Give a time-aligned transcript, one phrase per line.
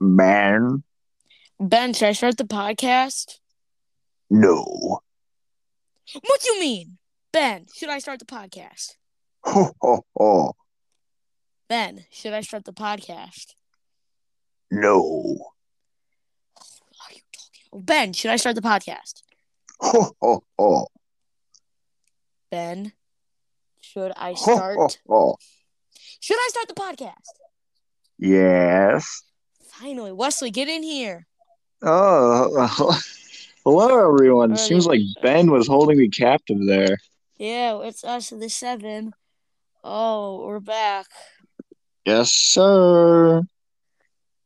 [0.00, 0.82] Man,
[1.60, 3.38] Ben, should I start the podcast?
[4.30, 5.00] no.
[6.22, 6.98] What do you mean?
[7.32, 8.94] Ben, should I start the podcast?
[9.44, 10.54] Ho, ho, ho.
[11.68, 13.52] Ben, should I start the podcast?
[14.70, 15.00] No.
[15.02, 15.44] What
[17.10, 17.84] are you talking about?
[17.86, 19.22] Ben, should I start the podcast?
[19.80, 20.86] Ho, ho, ho.
[22.50, 22.92] Ben,
[23.82, 24.76] should I Ho, start?
[24.78, 25.36] ho, ho.
[26.20, 27.32] Should I start the podcast?
[28.18, 29.22] Yes.
[29.80, 31.24] Finally, Wesley, get in here.
[31.82, 32.98] Oh,
[33.64, 34.56] hello, everyone.
[34.56, 36.98] Seems like Ben was holding me captive there.
[37.36, 39.12] Yeah, it's us, the seven.
[39.84, 41.06] Oh, we're back.
[42.04, 43.42] Yes, sir.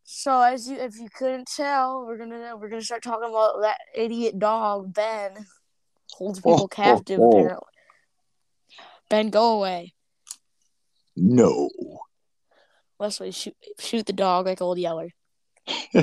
[0.05, 3.79] So as you, if you couldn't tell, we're gonna we're gonna start talking about that
[3.95, 5.47] idiot dog Ben
[6.13, 7.21] holds Oh, people oh, captive.
[7.21, 7.39] oh, oh.
[7.39, 7.67] Apparently,
[9.09, 9.95] Ben, go away.
[11.17, 11.71] No.
[12.99, 15.09] Wesley, shoot shoot the dog like old Yeller.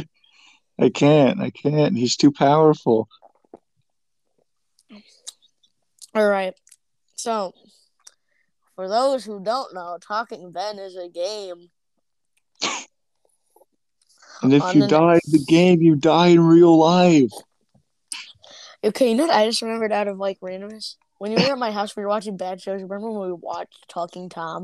[0.79, 1.41] I can't.
[1.41, 1.97] I can't.
[1.97, 3.07] He's too powerful.
[6.15, 6.53] All right.
[7.15, 7.53] So,
[8.75, 11.69] for those who don't know, Talking Ben is a game.
[14.41, 17.31] And if you the- die in the game, you die in real life.
[18.81, 20.95] Okay, you know what I just remembered out of like randomness?
[21.17, 22.81] When you were at my house, we were watching bad shows.
[22.81, 24.63] Remember when we watched Talking Tom?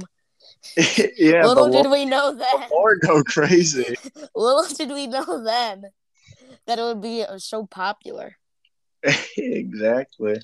[1.17, 2.69] yeah, Little did we know then.
[2.71, 3.95] Or go crazy.
[4.35, 5.83] Little did we know then
[6.67, 8.37] that it would be uh, so popular.
[9.37, 10.41] exactly.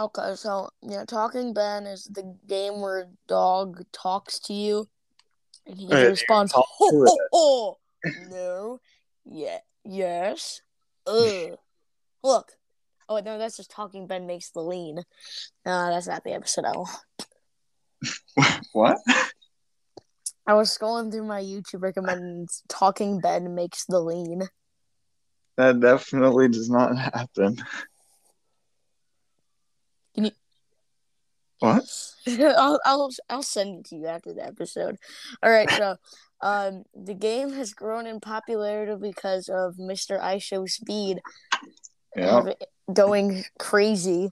[0.00, 4.88] Okay, so yeah, Talking Ben is the game where a dog talks to you,
[5.66, 7.78] and he Right, responds, ho, ho, ho.
[8.30, 8.80] no,
[9.24, 10.60] yeah, yes,
[11.06, 11.56] ugh.
[12.22, 12.52] Look,
[13.08, 14.96] oh no, that's just Talking Ben makes the lean.
[15.66, 16.64] No, that's not the episode.
[16.74, 16.88] Will.
[18.78, 18.98] What?
[20.46, 24.48] I was scrolling through my YouTube recommends Talking Ben makes the lean.
[25.56, 27.56] That definitely does not happen.
[30.14, 30.30] Can you-
[31.58, 31.82] What?
[32.28, 34.96] I'll, I'll I'll send it to you after the episode.
[35.42, 35.96] All right, so
[36.40, 40.20] um, the game has grown in popularity because of Mr.
[40.20, 41.18] IShowSpeed
[42.14, 42.44] Yeah.
[42.92, 44.30] going crazy.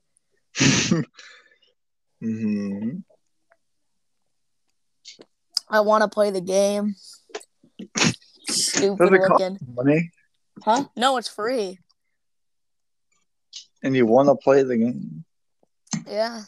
[2.20, 2.98] hmm
[5.68, 6.94] I want to play the game.
[8.48, 10.10] Stupid Does it cost looking, money?
[10.62, 10.84] huh?
[10.96, 11.80] No, it's free.
[13.82, 15.24] And you want to play the game?
[16.06, 16.42] Yeah,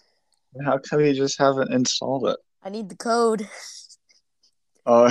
[0.65, 2.37] How come you just haven't installed it?
[2.63, 3.49] I need the code.
[4.87, 5.07] Oh.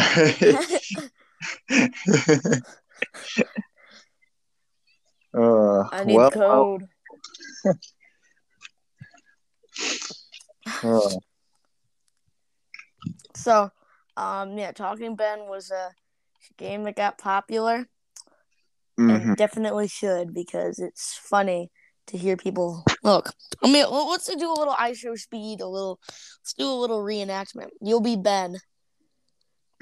[5.37, 6.87] uh, I need well, code.
[10.83, 11.09] uh,
[13.35, 13.69] So,
[14.17, 15.91] um, yeah, Talking Ben was a
[16.57, 17.85] game that got popular.
[18.99, 19.11] mhm.
[19.27, 21.69] and definitely should because it's funny
[22.07, 23.31] to hear people look.
[23.63, 25.99] I mean, let's do a little IShowSpeed, a little.
[26.41, 27.69] Let's do a little reenactment.
[27.81, 28.57] You'll be Ben.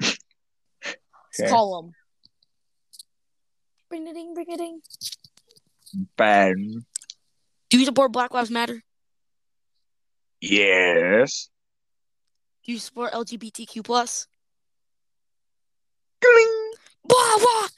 [0.00, 0.18] Let's
[1.40, 1.48] Okay.
[1.50, 1.92] call him.
[3.88, 4.80] Bring it in, bring it in.
[6.16, 6.84] Ben.
[7.70, 8.82] Do you support Black Lives Matter?
[10.40, 11.48] Yes.
[12.66, 14.26] Do you support LGBTQ plus?
[16.20, 16.72] Gling.
[17.04, 17.68] Blah blah.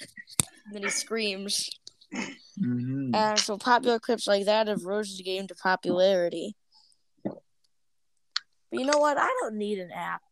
[0.67, 1.69] And then he screams.
[2.15, 3.15] Mm-hmm.
[3.15, 6.57] And so popular clips like that have rose the game to popularity.
[7.23, 9.19] But you know what?
[9.19, 10.23] I don't need an app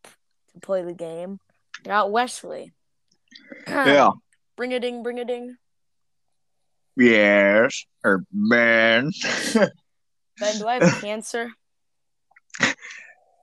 [0.53, 1.39] to play the game.
[1.85, 2.73] I got Wesley.
[3.67, 4.11] Yeah.
[4.55, 5.55] Bring a ding, bring a ding.
[6.95, 7.85] Yes.
[8.03, 9.11] Or Ben.
[10.39, 11.51] Ben, do I have cancer?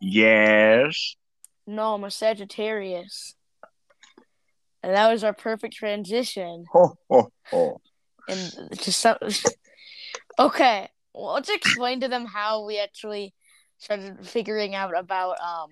[0.00, 1.16] Yes.
[1.66, 3.34] No, I'm a Sagittarius.
[4.82, 6.66] And that was our perfect transition.
[6.72, 7.80] Ho, ho, ho.
[8.28, 9.16] And just some.
[10.38, 13.32] okay, well, let's explain to them how we actually
[13.78, 15.70] started figuring out about um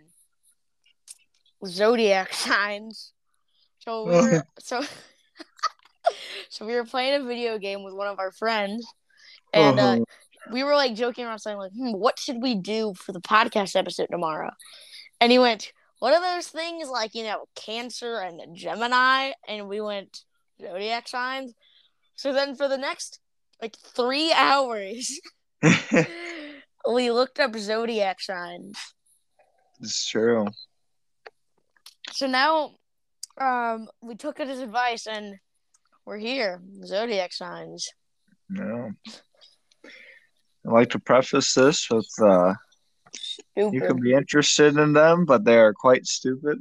[1.67, 3.13] zodiac signs.
[3.81, 4.83] So we were so
[6.49, 8.87] so we were playing a video game with one of our friends,
[9.53, 10.05] and uh, Uh-huh.
[10.51, 13.77] We were like joking around saying like, hmm, "What should we do for the podcast
[13.77, 14.51] episode tomorrow?"
[15.21, 19.81] And he went, "What are those things like you know, Cancer and Gemini?" And we
[19.81, 20.25] went
[20.61, 21.55] zodiac signs.
[22.17, 23.21] So then for the next
[23.61, 25.21] like three hours,
[26.93, 28.79] we looked up zodiac signs.
[29.81, 30.47] it's true.
[32.13, 32.73] So now,
[33.41, 35.37] um, we took his advice, and
[36.05, 36.61] we're here.
[36.85, 37.89] Zodiac signs.
[38.55, 38.91] Yeah.
[40.67, 42.55] I'd like to preface this with uh,
[43.57, 46.59] you could be interested in them, but they are quite stupid.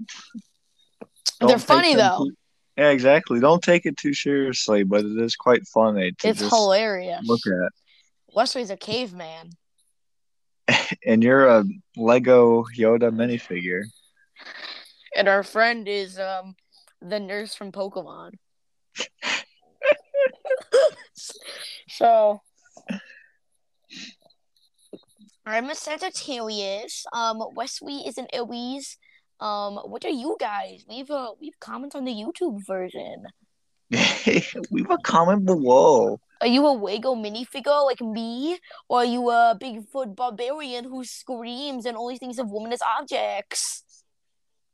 [1.40, 2.26] They're Don't take funny, though.
[2.26, 2.36] too-
[2.78, 3.40] Yeah, exactly.
[3.40, 7.22] Don't take it too seriously, but it is quite funny It's hilarious.
[7.26, 7.72] look at.
[8.34, 9.52] Wesley's a caveman.
[11.06, 11.64] And you're a
[11.98, 13.84] Lego Yoda minifigure.
[15.16, 16.56] And our friend is um
[17.02, 18.32] the nurse from Pokemon.
[21.90, 22.42] so
[25.46, 27.06] I'm a Sagittarius.
[27.14, 28.98] Um Wesley is an Aries.
[29.40, 30.86] Um what are you guys?
[30.88, 33.26] Leave a leave comments on the YouTube version.
[34.72, 36.20] Leave a comment below.
[36.40, 38.58] Are you a Wago minifigure like me?
[38.88, 43.84] Or are you a Bigfoot barbarian who screams and only thinks of women as objects?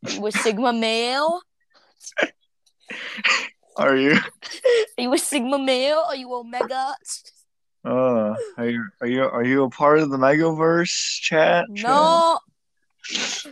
[0.05, 1.41] Are you a Sigma male?
[3.75, 4.13] Are you?
[4.97, 6.03] Are you a Sigma male?
[6.07, 6.95] Are you Omega?
[7.87, 8.83] Uh, are you?
[9.01, 9.23] Are you?
[9.23, 11.65] Are you a part of the Megaverse chat?
[11.69, 12.39] No.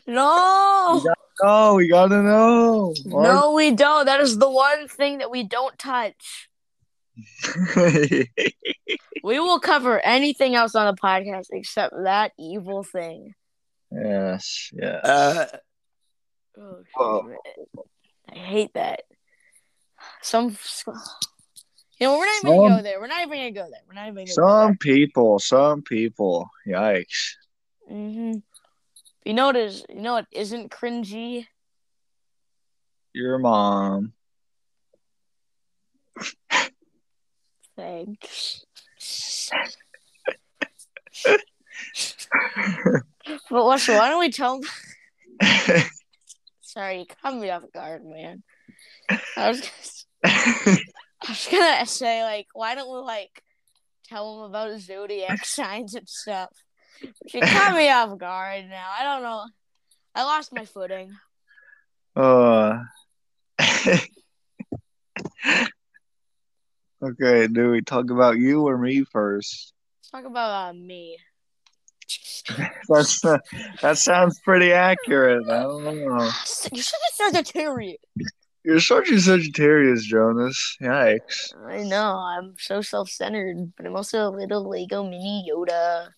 [0.05, 1.03] No.
[1.41, 2.93] Oh, we gotta know.
[3.05, 4.05] No, we don't.
[4.05, 6.49] That is the one thing that we don't touch.
[9.25, 13.33] We will cover anything else on the podcast except that evil thing.
[13.91, 14.69] yes.
[14.71, 15.51] Yes.
[16.95, 17.33] Oh,
[18.31, 19.01] I hate that.
[20.21, 20.55] Some,
[21.99, 22.99] you know, we're not even gonna go there.
[22.99, 23.81] We're not even gonna go there.
[23.87, 25.39] We're not even gonna some people.
[25.39, 26.49] Some people.
[26.67, 27.35] Yikes.
[27.87, 28.09] go there.
[28.09, 28.31] hmm
[29.23, 29.85] You know what is?
[29.89, 31.47] You know what isn't cringy?
[33.13, 34.13] Your mom.
[37.77, 38.65] Thanks.
[43.49, 44.61] But Wesley, why don't we tell?
[46.61, 48.43] Sorry, you caught me off guard, man.
[49.37, 50.05] I was,
[51.27, 53.43] I was gonna say like, why don't we like
[54.07, 56.51] tell them about zodiac signs and stuff?
[57.27, 58.65] She caught me off guard.
[58.69, 59.45] Now I don't know.
[60.13, 61.11] I lost my footing.
[62.15, 62.79] uh.
[67.03, 69.73] okay, do we talk about you or me first?
[69.99, 71.17] Let's talk about uh, me.
[72.89, 73.21] That's
[73.81, 75.49] that sounds pretty accurate.
[75.49, 76.29] I don't know.
[76.71, 77.97] You're such a Sagittarius.
[78.65, 80.77] You're such a Sagittarius, Jonas.
[80.81, 81.53] Yikes.
[81.67, 82.17] I know.
[82.17, 86.09] I'm so self-centered, but I'm also a little Lego mini Yoda.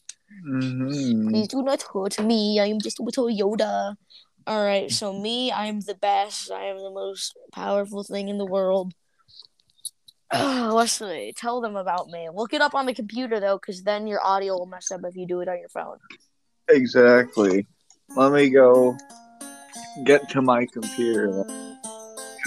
[0.45, 2.57] hmm Please do not hurt me.
[2.61, 3.95] I am just a little Yoda.
[4.47, 6.49] All right, so me, I am the best.
[6.49, 8.93] I am the most powerful thing in the world.
[10.31, 12.29] Oh, Wesley, tell them about me.
[12.33, 15.17] Look it up on the computer though, because then your audio will mess up if
[15.17, 15.97] you do it on your phone.
[16.69, 17.67] Exactly.
[18.15, 18.95] Let me go
[20.05, 21.43] get to my computer.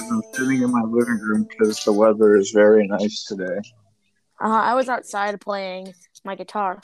[0.00, 3.58] Because I'm sitting in my living room because the weather is very nice today.
[4.42, 5.92] Uh, I was outside playing
[6.24, 6.80] my guitar.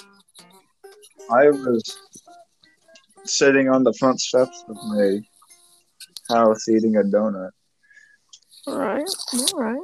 [1.30, 1.98] I was
[3.24, 5.20] sitting on the front steps of my
[6.28, 7.50] house eating a donut.
[8.66, 9.80] All right, all right.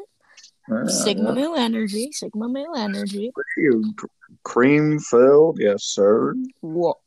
[0.71, 2.11] Uh, Sigma male energy.
[2.13, 3.31] Sigma male energy.
[3.33, 3.95] what are you
[4.45, 5.59] cream filled?
[5.59, 6.35] Yes, sir.
[6.61, 6.99] What?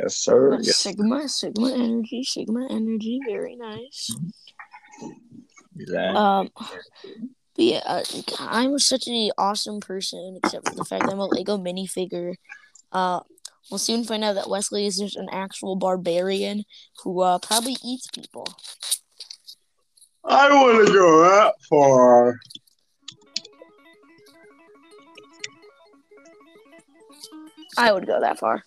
[0.00, 0.58] Yes, sir.
[0.60, 0.76] Yes.
[0.76, 3.20] Sigma, Sigma energy, Sigma energy.
[3.26, 4.10] Very nice.
[5.78, 6.16] Exactly.
[6.16, 8.02] Um, but yeah, uh,
[8.40, 12.34] I'm such an awesome person, except for the fact that I'm a Lego minifigure.
[12.92, 13.20] Uh,
[13.70, 16.64] we'll soon find out that Wesley is just an actual barbarian
[17.02, 18.46] who uh, probably eats people.
[20.24, 22.40] I want to go that far.
[27.76, 28.62] I would go that far.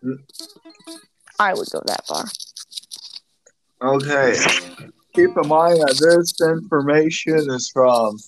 [0.00, 0.14] Hmm.
[1.38, 2.24] I would go that far.
[3.82, 4.34] Okay.
[5.14, 8.18] Keep in mind that this information is from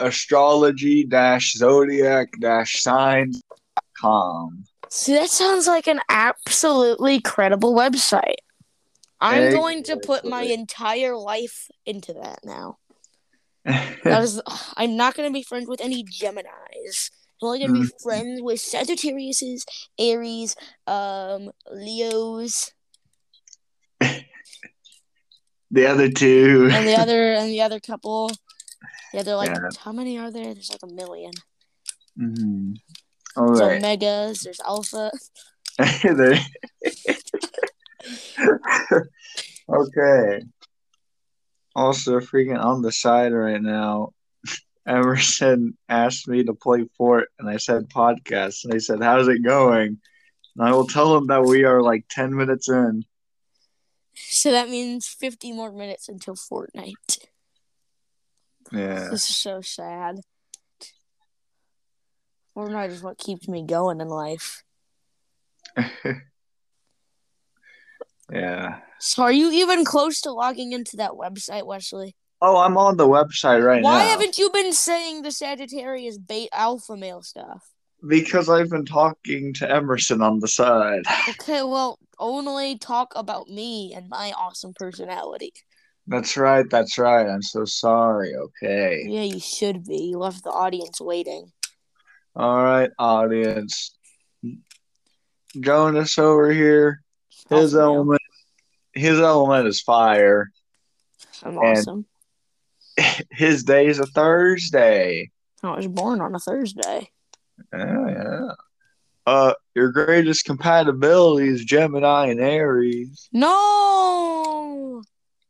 [0.00, 1.08] astrology
[1.40, 2.28] zodiac
[2.66, 4.64] signs.com.
[4.90, 8.36] See, that sounds like an absolutely credible website.
[9.20, 12.78] I'm going to put my entire life into that now.
[14.04, 14.42] That is,
[14.76, 17.10] I'm not going to be friends with any Geminis.
[17.40, 19.62] I'm only going to be friends with Sagittariuses,
[19.98, 20.54] Aries,
[20.86, 22.74] um, Leos,
[25.70, 26.68] the other two.
[26.72, 28.30] and the other and the other couple.
[29.12, 29.68] Yeah, they're like, Yeah.
[29.78, 30.52] how many are there?
[30.54, 31.32] There's like a million.
[32.18, 32.76] Mhm.
[33.36, 33.82] All There's right.
[33.82, 34.42] Omegas.
[34.44, 35.10] There's Alpha.
[39.66, 40.42] Okay.
[41.74, 44.10] Also, freaking on the side right now,
[44.86, 49.42] Emerson asked me to play Fort, and I said podcast, and they said, "How's it
[49.42, 49.98] going?"
[50.56, 53.04] And I will tell them that we are like ten minutes in.
[54.14, 57.26] So that means 50 more minutes until Fortnite.
[58.72, 59.08] Yeah.
[59.10, 60.20] This is so sad.
[62.56, 64.62] Fortnite is what keeps me going in life.
[68.32, 68.80] Yeah.
[69.00, 72.16] So are you even close to logging into that website, Wesley?
[72.40, 73.98] Oh, I'm on the website right Why now.
[73.98, 77.70] Why haven't you been saying the Sagittarius bait alpha male stuff?
[78.06, 81.04] Because I've been talking to Emerson on the side.
[81.28, 85.52] Okay, well, only talk about me and my awesome personality.
[86.06, 86.68] That's right.
[86.68, 87.26] That's right.
[87.26, 88.34] I'm so sorry.
[88.34, 89.04] Okay.
[89.06, 89.96] Yeah, you should be.
[89.96, 91.50] You left the audience waiting.
[92.36, 93.96] All right, audience.
[95.58, 97.02] Jonas over here.
[97.48, 98.20] His element.
[98.92, 100.50] His element is fire.
[101.42, 102.06] I'm and- awesome.
[103.30, 105.30] His day is a Thursday.
[105.62, 107.10] I was born on a Thursday.
[107.76, 108.48] Yeah, yeah.
[109.26, 115.02] Uh, your greatest compatibility is Gemini and Aries, No,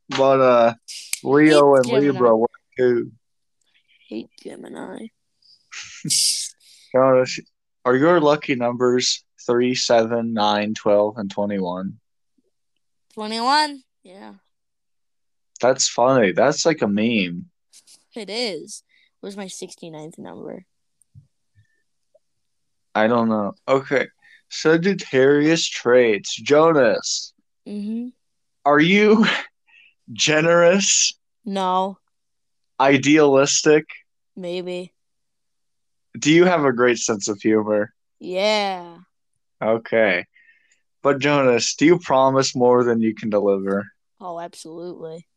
[0.09, 0.73] but uh,
[1.23, 2.07] Leo and Gemini.
[2.07, 3.11] Libra work too.
[4.07, 5.07] hate Gemini.
[6.95, 11.99] Are your lucky numbers three, seven, nine, twelve, and twenty-one?
[13.13, 13.83] Twenty-one.
[14.03, 14.35] Yeah,
[15.59, 16.31] That's funny.
[16.31, 17.45] That's like a meme.
[18.15, 18.83] it is.
[19.19, 20.65] Where's my 69th number?
[22.95, 23.53] I don't know.
[23.67, 24.07] Okay,
[24.49, 26.35] Sagittarius traits.
[26.35, 27.33] Jonas,
[27.67, 28.09] Mm-hmm.
[28.63, 29.25] are you
[30.13, 31.97] generous, No,
[32.79, 33.85] idealistic?
[34.35, 34.93] maybe.
[36.19, 37.93] Do you have a great sense of humor?
[38.19, 38.97] Yeah.
[39.61, 40.25] Okay.
[41.01, 43.85] But Jonas, do you promise more than you can deliver?
[44.19, 45.27] Oh, absolutely.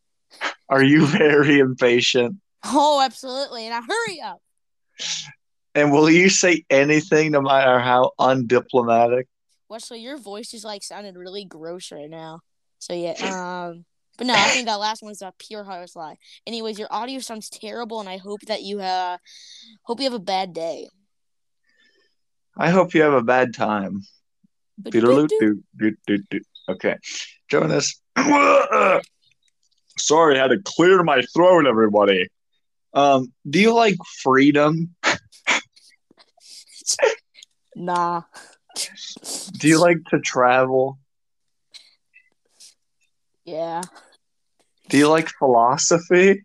[0.68, 2.36] Are you very impatient?
[2.64, 3.66] Oh, absolutely.
[3.66, 4.40] And I hurry up.
[5.74, 9.24] And will you say anything no matter how undiplomatic?
[9.68, 12.40] Wesley, your voice is like sounding really gross right now.
[12.78, 13.84] So yeah, um,
[14.16, 16.16] but no, I think that last one one's a pure horse lie.
[16.46, 19.18] Anyways, your audio sounds terrible, and I hope that you uh,
[19.82, 20.88] hope you have a bad day.
[22.56, 24.02] I hope you have a bad time.
[26.68, 26.96] Okay.
[27.48, 28.00] Jonas.
[29.98, 32.28] Sorry, I had to clear my throat, everybody.
[32.94, 34.94] Um, do you like freedom?
[37.76, 38.22] Nah,
[39.58, 40.98] Do you like to travel?
[43.44, 43.82] yeah,
[44.88, 46.44] Do you like philosophy?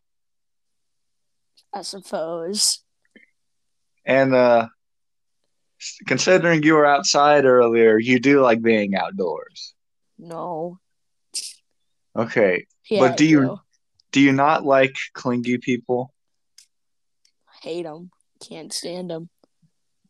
[1.73, 2.79] I suppose.
[4.05, 4.67] And uh
[6.07, 9.73] considering you were outside earlier, you do like being outdoors.
[10.17, 10.79] No,
[12.15, 12.65] Okay.
[12.89, 13.59] yeah, But I do you-
[14.11, 16.13] Do you not like clingy people?
[17.63, 18.11] hate them?
[18.47, 19.29] Can't stand them.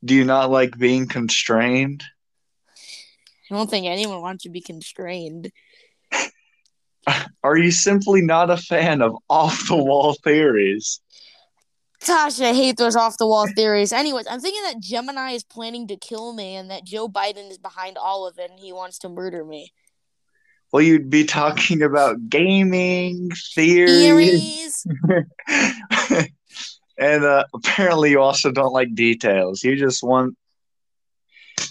[0.03, 2.03] Do you not like being constrained?
[3.50, 5.51] I don't think anyone wants to be constrained.
[7.43, 11.00] Are you simply not a fan of off the wall theories?
[12.05, 13.93] Gosh, I hate those off the wall theories.
[13.93, 17.57] Anyways, I'm thinking that Gemini is planning to kill me and that Joe Biden is
[17.57, 19.72] behind all of it and he wants to murder me.
[20.72, 26.27] Well, you'd be talking about gaming, theories, Theories.
[26.97, 29.63] and uh, apparently you also don't like details.
[29.63, 30.38] You just want.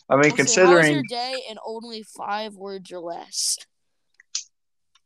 [0.08, 3.58] I mean, considering your day in only five words or less?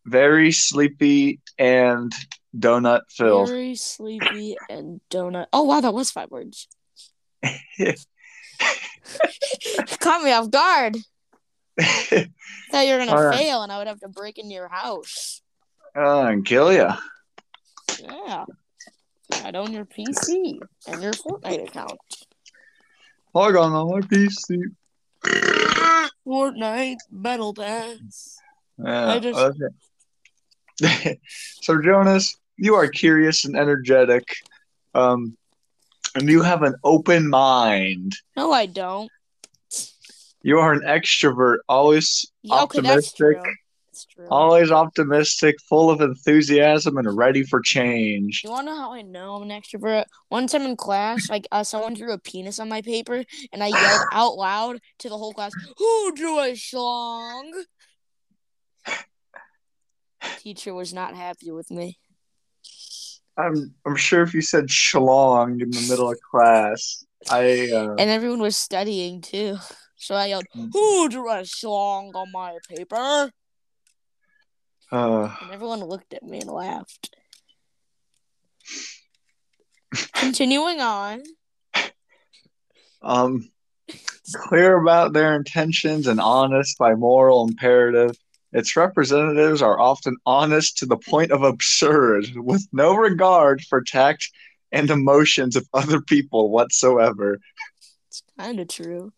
[0.06, 2.14] very sleepy and
[2.56, 3.48] donut filled.
[3.48, 5.46] Very sleepy and donut.
[5.52, 6.68] Oh wow, that was five words.
[10.00, 10.96] Caught me off guard.
[11.78, 13.36] Thought you were gonna right.
[13.36, 15.42] fail and I would have to break into your house.
[15.94, 16.88] uh, and kill you.
[18.00, 18.44] Yeah.
[19.32, 21.98] I'd own your PC and your Fortnite account.
[23.34, 24.58] Log on on my PC.
[26.26, 28.38] Fortnite Battle Pass.
[28.78, 29.38] Yeah, I just-
[30.82, 31.18] okay.
[31.62, 34.24] so Jonas, you are curious and energetic,
[34.94, 35.36] um,
[36.14, 38.14] and you have an open mind.
[38.36, 39.10] No, I don't.
[40.42, 43.36] You are an extrovert, always Yeah, okay, that's true.
[43.36, 43.54] optimistic,
[43.96, 44.28] That's true.
[44.28, 48.42] always optimistic, full of enthusiasm, and ready for change.
[48.44, 50.04] You wanna know how I know I'm an extrovert?
[50.28, 53.68] One time in class, like uh, someone drew a penis on my paper, and I
[53.68, 57.50] yelled out loud to the whole class, "Who drew a schlong?"
[60.40, 61.98] Teacher was not happy with me.
[63.38, 68.10] I'm I'm sure if you said schlong in the middle of class, I uh, And
[68.10, 69.56] everyone was studying too.
[69.96, 70.70] So I yelled, Mm.
[70.72, 73.30] Who drew a schlong on my paper?
[74.92, 77.14] Uh And everyone looked at me and laughed.
[80.14, 81.22] Continuing on.
[83.02, 83.50] um
[84.34, 88.16] clear about their intentions and honest by moral imperative.
[88.52, 94.30] Its representatives are often honest to the point of absurd, with no regard for tact
[94.72, 97.38] and emotions of other people whatsoever.
[98.08, 99.12] It's kind of true.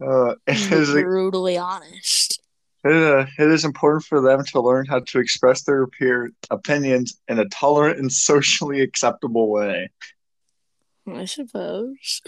[0.00, 2.27] Uh, it is brutally honest.
[2.84, 7.18] It, uh, it is important for them to learn how to express their peer opinions
[7.28, 9.90] in a tolerant and socially acceptable way.
[11.06, 12.20] I suppose.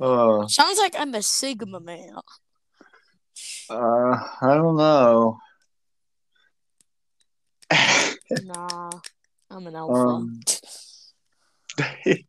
[0.00, 2.24] Uh, Sounds like I'm a Sigma male.
[3.70, 5.38] uh, I don't know.
[8.44, 8.90] Nah,
[9.50, 9.94] I'm an alpha.
[9.94, 10.40] Um,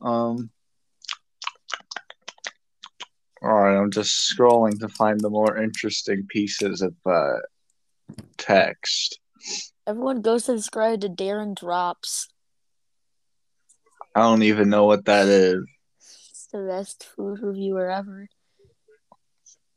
[0.00, 0.50] um.
[3.42, 7.38] All right, I'm just scrolling to find the more interesting pieces of uh,
[8.36, 9.18] text.
[9.86, 12.28] Everyone go subscribe to Daym Drops.
[14.14, 15.64] I don't even know what that is.
[15.98, 18.28] It's the best food reviewer ever.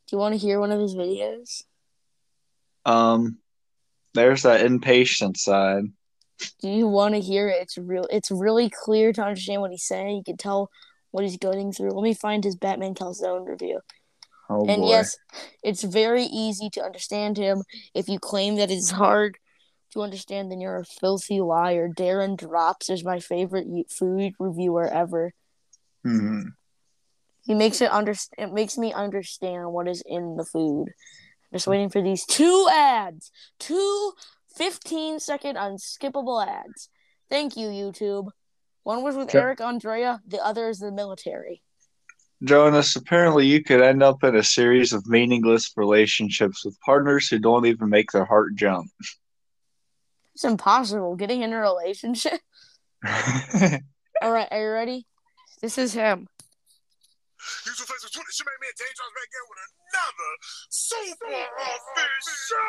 [0.06, 1.62] Do you want to hear one of his videos?
[2.84, 3.38] Um,
[4.12, 5.84] there's that impatient side.
[6.60, 7.62] Do you want to hear it?
[7.62, 8.06] It's real.
[8.10, 10.16] It's really clear to understand what he's saying.
[10.16, 10.68] You can tell
[11.14, 11.92] what he's going through.
[11.92, 13.78] Let me find his Batman Calzone review.
[14.50, 14.88] Oh and boy.
[14.88, 15.16] yes,
[15.62, 17.62] it's very easy to understand him.
[17.94, 19.38] If you claim that it's hard
[19.92, 21.88] to understand, then you're a filthy liar.
[21.88, 25.32] Daym Drops is my favorite food reviewer ever.
[26.04, 26.46] Mhm.
[27.44, 28.14] He makes it under.
[28.36, 30.88] It makes me understand what is in the food.
[31.52, 33.30] Just waiting for these two ads.
[33.60, 34.14] Two
[34.56, 36.88] 15 second unskippable ads.
[37.30, 38.30] Thank you, YouTube.
[38.84, 39.40] One was with Sure.
[39.40, 41.62] Eric Andre, the other is the military.
[42.42, 47.38] Jonas, apparently you could end up in a series of meaningless relationships with partners who
[47.38, 48.90] don't even make their heart jump.
[50.34, 52.40] It's impossible getting in a relationship.
[53.06, 55.06] All right, are you ready?
[55.62, 56.26] This is him.
[59.94, 62.66] YouTube Facebook, Twitter, shit, man, man, Daym Drops back again with another super official.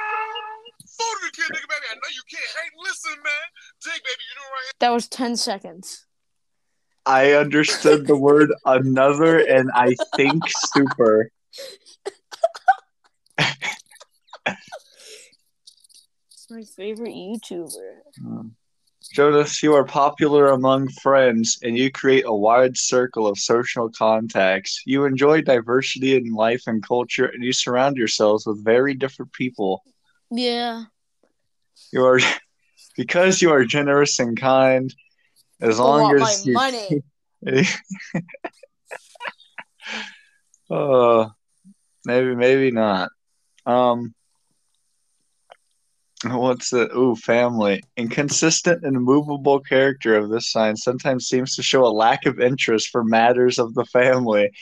[0.96, 1.88] Photo the kid, nigga, baby.
[1.92, 2.74] I know you can't hate.
[2.84, 3.48] Listen, man.
[3.84, 6.06] Dig, baby, you know right That was 10 seconds.
[7.06, 11.32] I understood the word another and I think super.
[16.32, 17.96] It's my favorite YouTuber.
[18.22, 18.48] Hmm.
[19.16, 24.82] Jonas, you are popular among friends and you create a wide circle of social contacts.
[24.86, 29.86] You enjoy diversity in life and culture and you surround yourselves with very different people.
[30.32, 30.84] Yeah.
[31.94, 32.20] You are
[32.98, 34.94] because you are generous and kind.
[35.62, 37.68] As People long want my as you, money.
[40.70, 41.30] uh,
[42.06, 43.12] maybe maybe not.
[43.66, 44.14] Um,
[46.34, 47.84] what's the ooh family?
[47.98, 52.90] Inconsistent and movable character of this sign sometimes seems to show a lack of interest
[52.90, 54.52] for matters of the family.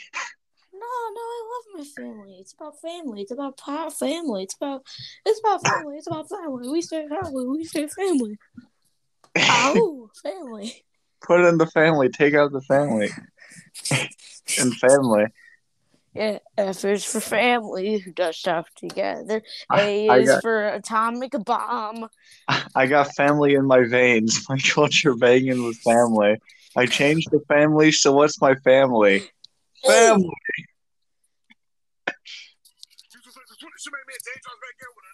[0.72, 2.36] No, no, I love my family.
[2.40, 3.22] It's about family.
[3.22, 3.58] It's about
[3.98, 4.42] family.
[4.42, 4.82] It's about
[5.24, 5.96] it's about family.
[5.96, 6.68] It's about family.
[6.68, 7.46] We say family.
[7.46, 8.36] We say family.
[9.38, 10.84] Ow, family.
[11.22, 12.10] Put in the family.
[12.10, 13.08] Take out the family.
[14.58, 15.26] and family.
[16.14, 19.42] Yeah, uh, F is for family who does stuff together.
[19.68, 22.08] I- A I is got- for atomic bomb.
[22.76, 24.46] I got family in my veins.
[24.48, 26.40] My culture banging with family.
[26.76, 29.28] I changed the family, so what's my family?
[29.86, 30.28] Family.
[32.08, 35.08] YouTube Facebook, Twitter, shit, man, man, Daym Drops back again with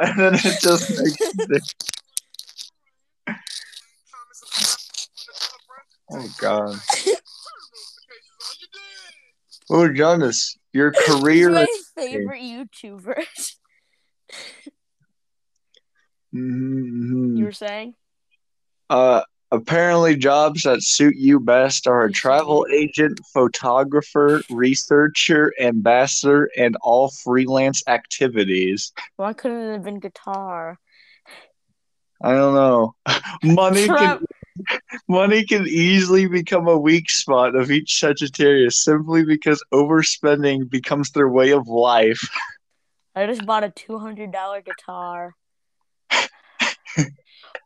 [0.00, 1.74] And then it just makes
[6.10, 6.76] Oh God.
[9.70, 13.24] Oh Jonas, your career my favorite YouTuber.
[16.34, 17.94] Mhm, you were saying?
[18.90, 26.76] Uh apparently jobs that suit you best are a travel agent, photographer, researcher, ambassador, and
[26.82, 28.92] all freelance activities.
[29.16, 30.78] Why couldn't it have been guitar?
[32.22, 32.94] I don't know.
[33.42, 34.26] Money Tra- can
[35.08, 41.28] money can easily become a weak spot of each Sagittarius simply because overspending becomes their
[41.28, 42.28] way of life.
[43.14, 45.34] I just bought a two hundred dollar guitar.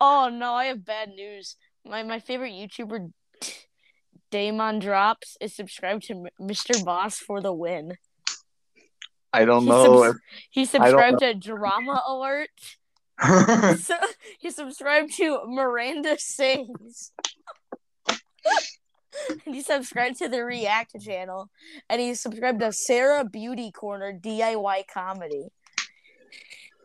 [0.01, 1.57] oh no, I have bad news.
[1.85, 3.13] My my favorite YouTuber,
[4.31, 6.83] Daym Drops, is subscribed to Mr.
[6.85, 7.97] Boss for the win.
[9.33, 12.51] I don't He know subs- He subscribed to Drama Alert.
[13.79, 13.95] So
[14.39, 17.13] he subscribed to Miranda Sings.
[19.47, 21.51] and he subscribed to the React channel.
[21.89, 25.49] And he subscribed to Sarah Beauty Corner DIY Comedy.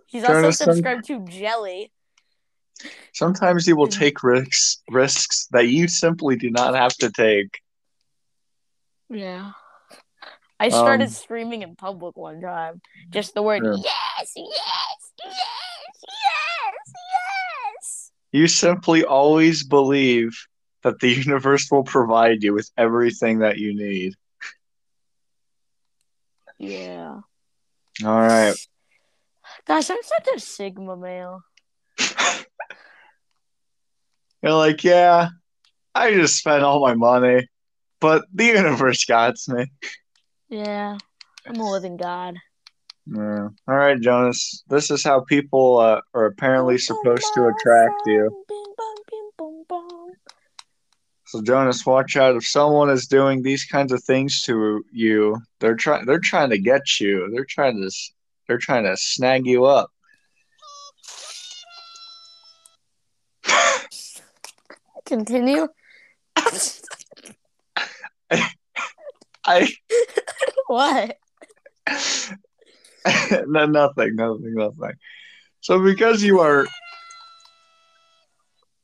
[0.05, 0.53] He's also Jonathan?
[0.53, 1.91] subscribed to Jelly.
[3.13, 7.59] sometimes you will take risks risks that you simply do not have to take.
[9.09, 9.51] Yeah.
[10.59, 12.81] I started Um, screaming in public one time.
[13.09, 13.75] Just the word Yeah.
[13.83, 15.35] yes, yes, yes.
[18.31, 20.37] You simply always believe
[20.83, 24.13] that the universe will provide you with everything that you need.
[26.59, 27.19] Yeah.
[28.03, 28.55] All right.
[29.65, 31.41] Gosh, I'm such a Sigma male.
[34.41, 35.29] You're like, yeah,
[35.95, 37.47] I just spent all my money,
[37.99, 39.65] but the universe got me.
[40.49, 40.97] Yeah.
[41.45, 42.35] I'm a living god.
[43.09, 43.49] Yeah.
[43.67, 44.63] All right, Jonas.
[44.67, 48.45] This is how people uh, are apparently supposed to attract you.
[51.27, 55.37] So Jonas, watch out if someone is doing these kinds of things to you.
[55.59, 56.05] They're trying.
[56.05, 57.29] They're trying to get you.
[57.33, 57.89] They're trying to.
[58.47, 59.91] They're trying to snag you up.
[65.05, 65.67] Continue.
[69.45, 69.69] I
[70.67, 71.17] what?
[73.47, 74.93] no, nothing, nothing, nothing.
[75.61, 76.65] So because you are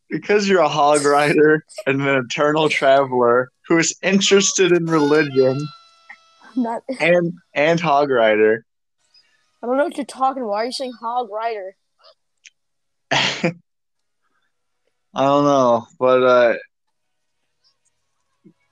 [0.10, 5.68] because you're a hog rider and an eternal traveler who is interested in religion
[6.56, 6.84] Not.
[7.00, 8.66] and and hog rider,
[9.62, 10.52] I don't know what you're talking about.
[10.52, 11.76] Why are you saying hog rider?
[13.12, 13.52] I
[15.16, 16.56] don't know, but uh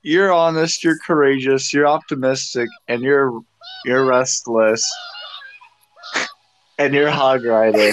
[0.03, 3.41] you're honest, you're courageous, you're optimistic, and you're
[3.85, 4.83] you're restless.
[6.81, 7.91] And you're hog rider.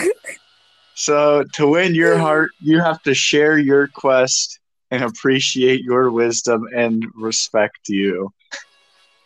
[0.95, 6.67] So to win your heart, you have to share your quest and appreciate your wisdom
[6.75, 8.33] and respect you.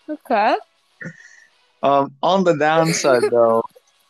[0.08, 0.56] Okay.
[1.84, 3.62] Um, on the downside, though,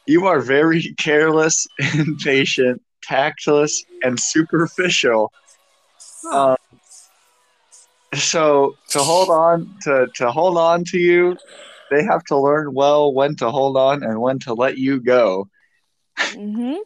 [0.06, 1.66] you are very careless,
[1.98, 5.30] impatient, tactless, and superficial.
[6.32, 6.56] Um,
[8.14, 11.36] so to hold on to to hold on to you,
[11.92, 15.48] they have to learn well when to hold on and when to let you go.
[16.18, 16.76] Mm-hmm.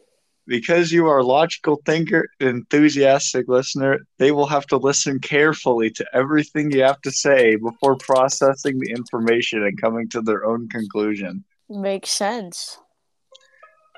[0.45, 6.05] Because you are a logical thinker, enthusiastic listener, they will have to listen carefully to
[6.13, 11.43] everything you have to say before processing the information and coming to their own conclusion.
[11.69, 12.79] Makes sense.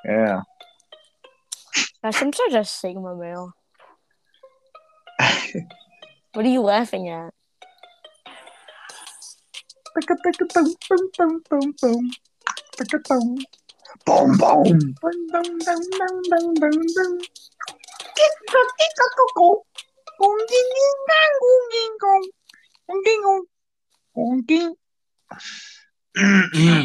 [0.04, 0.41] Yeah.
[2.04, 3.54] Gosh, I'm such a Sigma male.
[6.34, 7.34] What are you laughing at?
[14.06, 14.96] Boom, boom.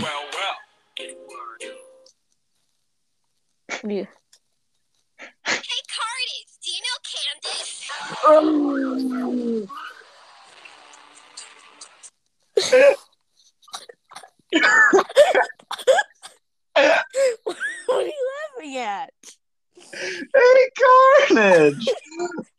[0.02, 0.56] Well, well.
[3.68, 4.06] What are you?
[5.46, 7.90] Hey, Cardies, do you know Candace?
[8.24, 9.68] Oh.
[12.64, 12.94] what
[17.88, 19.10] are you laughing at?
[19.92, 20.70] Hey,
[21.28, 21.88] Carnage!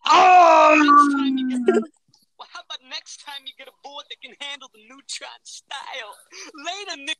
[0.07, 0.75] Oh!
[2.37, 6.15] Well, how about next time you get a board that can handle the neutron style?
[6.65, 7.17] Later, Nick.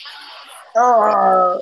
[0.76, 1.60] oh.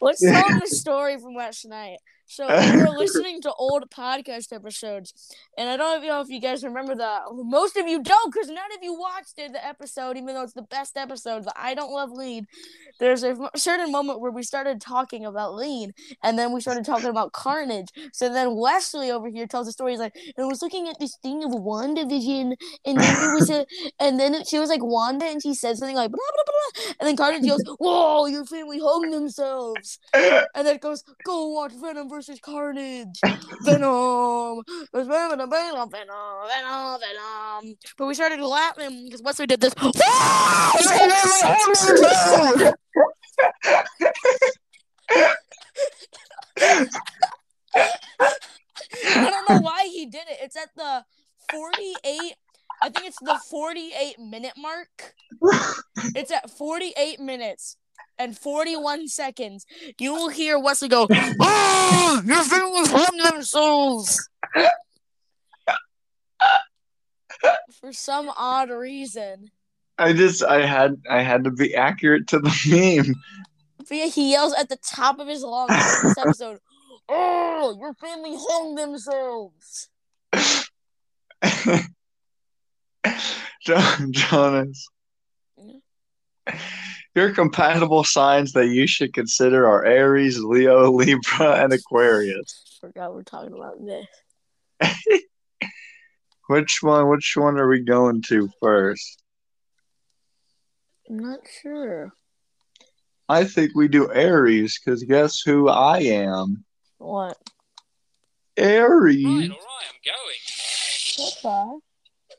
[0.00, 1.98] Let's tell the story from last night.
[2.26, 6.64] So we were listening to old podcast episodes, and I don't know if you guys
[6.64, 7.22] remember that.
[7.32, 10.52] Most of you don't, because none of you watched it, the episode, even though it's
[10.52, 11.44] the best episode.
[11.44, 12.46] The I don't love lean.
[12.98, 17.10] There's a certain moment where we started talking about lean, and then we started talking
[17.10, 17.88] about carnage.
[18.12, 19.92] So then Wesley over here tells a story.
[19.92, 23.66] He's like, "I was looking at this thing of WandaVision, and then there was a,
[24.00, 27.08] and then she was like Wanda, and she said something like blah blah blah, and
[27.08, 29.98] then Carnage goes, "Whoa, your family hung themselves."
[30.56, 33.20] And then it goes, go watch Venom versus Carnage.
[33.60, 34.62] Venom.
[34.94, 37.76] Venom, Venom, Venom, Venom.
[37.98, 39.74] But we started laughing because Wesley did this.
[39.76, 39.92] I
[49.14, 50.38] don't know why he did it.
[50.40, 51.04] It's at the
[51.50, 52.34] 48,
[52.82, 55.12] I think it's the 48 minute mark.
[56.14, 57.76] It's at 48 minutes
[58.18, 59.66] and 41 seconds.
[59.98, 64.28] You will hear Wesley go, Oh, your family's harmed themselves.
[67.80, 69.50] For some odd reason.
[69.98, 73.14] I just I had I had to be accurate to the meme.
[73.90, 76.58] Yeah, he yells at the top of his lungs in this episode,
[77.08, 79.88] Oh, your family hung themselves.
[83.62, 84.88] Jo- Jonas.
[87.16, 92.78] Your compatible signs that you should consider are Aries, Leo, Libra, and Aquarius.
[92.78, 95.22] Forgot we're talking about this.
[96.50, 97.08] Which one?
[97.08, 99.22] Which one are we going to first?
[101.08, 102.12] I'm not sure.
[103.30, 106.66] I think we do Aries, because guess who I am?
[106.98, 107.38] What?
[108.58, 109.24] Aries.
[109.24, 110.00] Right, all right, I'm
[111.48, 111.80] going.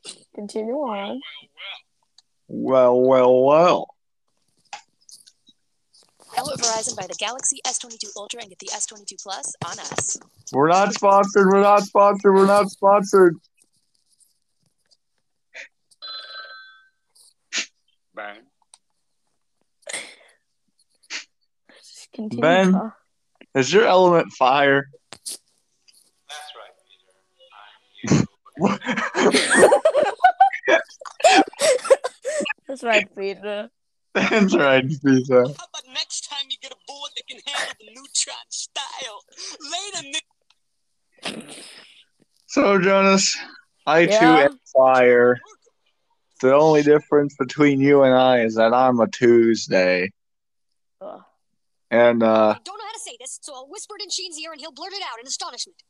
[0.03, 0.17] Okay.
[0.35, 1.19] Continue on.
[2.47, 3.87] Well, well, well.
[6.37, 10.19] Now at Verizon buy the Galaxy S22 Ultra and get the S22 Plus on us.
[10.53, 11.47] We're not sponsored.
[11.47, 12.31] We're not sponsored.
[12.31, 13.37] We're not sponsored.
[18.15, 18.41] Bang.
[22.13, 22.41] Continue.
[22.41, 22.71] Ben?
[22.73, 22.95] talk.
[23.55, 24.89] Is your element fire?
[26.27, 26.75] That's right,
[28.05, 28.77] Peter.
[32.67, 33.71] That's right, Peter.
[34.17, 35.33] That's right, Pizza.
[35.33, 37.25] How about next time you get a board that
[37.87, 39.23] can neutron style?
[39.71, 40.07] Later,
[41.23, 41.65] Nick.
[42.47, 43.37] So, Jonas,
[43.85, 45.37] I too am fire.
[46.41, 50.11] The only difference between you and I is that I'm a Tuesday.
[51.01, 51.21] Ugh.
[51.89, 54.37] And, uh, I don't know how to say this, so I'll whisper it in Sheen's
[54.39, 55.81] ear and he'll blurt it out in astonishment.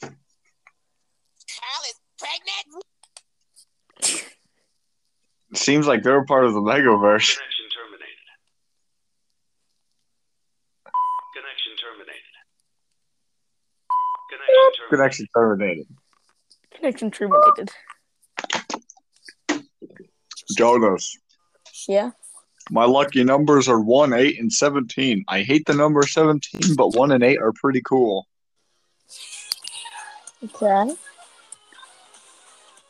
[0.00, 2.84] Kyle is pregnant.
[5.54, 7.36] seems like they're part of the Megaverse.
[7.36, 8.16] Connection terminated.
[11.34, 12.30] Connection terminated.
[14.88, 15.86] Connection terminated.
[16.74, 17.70] Connection terminated.
[20.56, 21.16] Jonas,
[21.88, 22.10] Yeah.
[22.70, 25.24] my lucky numbers are 1, 8, and 17.
[25.28, 28.26] I hate the number 17, but 1 and 8 are pretty cool.
[30.44, 30.94] Okay.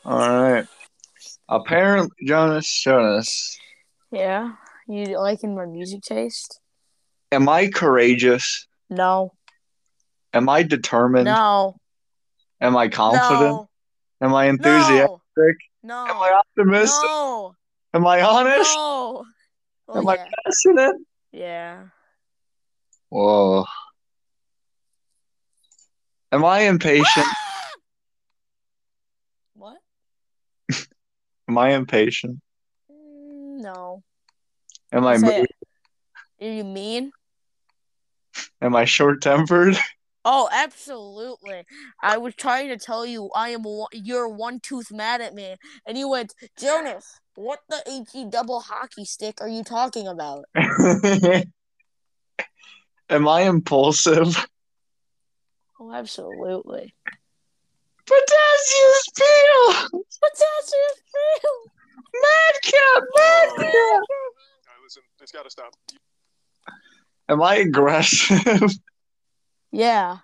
[0.04, 0.66] All right.
[1.48, 3.58] Apparently, Jonas, Jonas,
[4.10, 4.52] Yeah.
[4.88, 6.60] You liking my music taste?
[7.32, 8.66] am I courageous?
[8.88, 9.34] No.
[10.32, 11.26] Am I determined?
[11.26, 11.76] No.
[12.60, 13.40] Am I confident?
[13.40, 13.68] No.
[14.20, 15.56] Am I enthusiastic?
[15.82, 16.06] No.
[16.06, 17.02] Am I optimistic?
[17.10, 17.54] No.
[17.94, 18.74] Am I honest?
[18.76, 19.24] No.
[19.88, 20.96] Well, Am I passionate?
[21.32, 21.84] yeah.
[23.08, 23.64] Whoa.
[26.32, 27.26] Am I impatient?
[29.54, 29.76] What?
[31.48, 32.38] Am I impatient?
[32.90, 34.02] Mm, No.
[34.92, 35.46] Am I moody?
[36.40, 37.12] Are you mean?
[38.62, 39.76] Am I short tempered?
[40.24, 41.64] Oh, absolutely.
[42.02, 45.56] I was trying to tell you I am one, you're one tooth mad at me,
[45.86, 50.44] and you went, Jonas, what the HE double hockey stick are you talking about?
[53.08, 54.46] Am I impulsive?
[55.80, 56.94] Oh, absolutely.
[58.06, 59.74] Potassius peel!
[59.92, 61.56] Potassium real.
[62.22, 63.02] Madcap!
[63.16, 63.62] Madcap!
[63.64, 64.04] Oh, All
[64.66, 65.74] right, listen, it's got to stop.
[67.28, 68.70] Am I aggressive?
[69.72, 70.18] Yeah.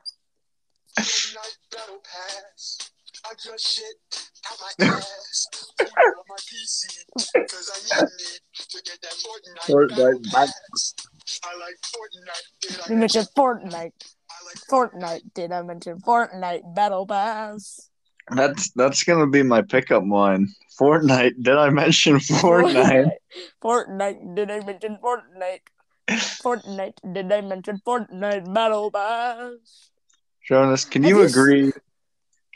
[0.99, 2.03] Fortnite battle.
[3.29, 3.85] I just shit
[4.51, 5.47] out my ass.
[5.79, 6.87] Put it on my PC.
[7.49, 10.95] Cause I need to get that Fortnite, Fortnite battle pass.
[11.45, 12.47] I like Fortnite.
[12.61, 13.93] Did I You mentioned Fortnite.
[14.71, 15.35] Fortnite.
[15.35, 17.91] Did I mention Fortnite Battle Pass?
[18.35, 20.49] That's that's gonna be my pickup line.
[20.79, 21.43] Fortnite.
[21.43, 23.11] Did I mention Fortnite?
[23.63, 24.35] Fortnite.
[24.35, 25.61] Did I mention Fortnite?
[26.09, 27.13] Fortnite.
[27.13, 29.91] Did I mention Fortnite Battle Pass?
[30.47, 31.73] Jonas, can you you agree?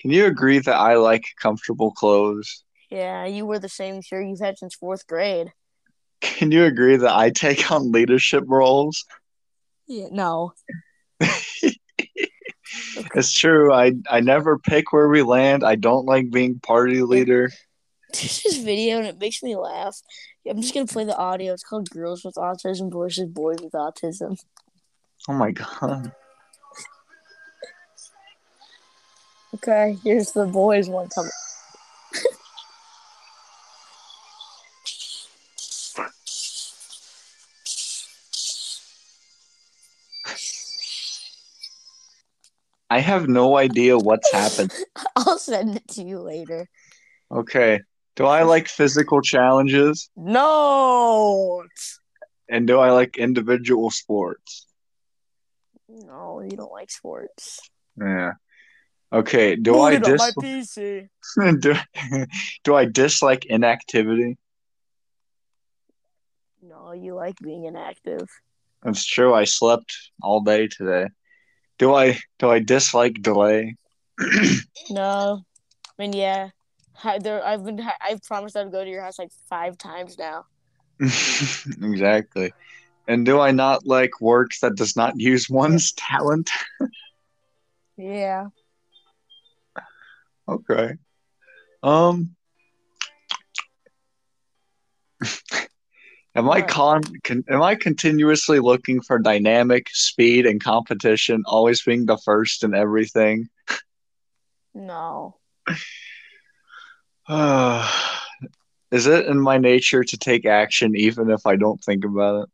[0.01, 2.65] Can you agree that I like comfortable clothes?
[2.91, 5.53] Yeah, you wear the same shirt you've had since fourth grade.
[6.21, 9.05] Can you agree that I take on leadership roles?
[9.87, 10.53] Yeah, no.
[13.15, 13.73] It's true.
[13.73, 15.65] I I never pick where we land.
[15.65, 17.51] I don't like being party leader.
[18.13, 19.97] This is video and it makes me laugh.
[20.48, 21.53] I'm just gonna play the audio.
[21.53, 24.38] It's called "Girls with Autism versus Boys with Autism."
[25.29, 26.12] Oh my god.
[29.55, 31.31] Okay, here's the boys one coming.
[42.92, 44.72] I have no idea what's happened.
[45.16, 46.68] I'll send it to you later.
[47.31, 47.81] Okay.
[48.21, 50.11] Do I like physical challenges?
[50.15, 51.65] No,
[52.51, 54.67] And do I like individual sports?
[55.89, 57.61] no, you don't like sports.
[57.99, 58.33] Yeah.
[59.11, 59.57] Okay.
[59.57, 61.09] Do Boot I dis- my PC.
[61.61, 61.75] do,
[62.65, 64.37] do I dislike inactivity?
[66.61, 68.29] No, you like being inactive.
[68.83, 69.33] That's true.
[69.33, 71.07] I slept all day today.
[71.79, 73.77] Do I do I dislike delay?
[74.91, 75.41] No,
[75.89, 76.51] I mean yeah.
[77.21, 77.81] There, I've been.
[78.01, 80.47] I've promised I'd go to your house like five times now.
[81.01, 82.53] exactly.
[83.09, 86.51] And do I not like work that does not use one's talent?
[87.97, 88.47] Yeah.
[90.49, 90.95] Okay.
[91.83, 92.35] Um,
[96.35, 97.45] am I con, con?
[97.51, 103.51] Am I continuously looking for dynamic speed and competition, always being the first in everything?
[104.73, 105.37] No.
[108.90, 112.49] Is it in my nature to take action even if I don't think about it?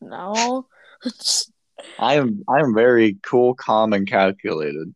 [0.00, 0.66] No.
[1.98, 2.42] I am.
[2.48, 4.92] I am very cool, calm, and calculated.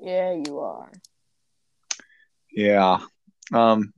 [0.00, 0.92] yeah, you are.
[2.52, 3.00] Yeah.
[3.52, 3.92] Um.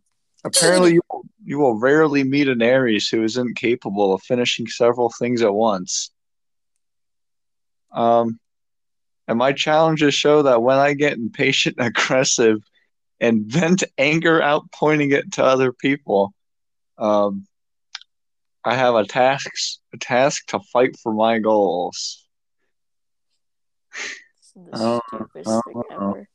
[0.44, 5.12] Apparently, you will, you will rarely meet an Aries who isn't capable of finishing several
[5.18, 6.10] things at once.
[7.92, 8.40] Um,
[9.28, 12.62] and my challenges show that when I get impatient and aggressive
[13.22, 16.34] and vent anger out, pointing it to other people,
[16.98, 17.46] um,
[18.64, 19.50] I have a task
[19.94, 22.26] a task to fight for my goals.
[23.94, 25.84] It's the stupidest thing oh.
[25.90, 26.28] ever.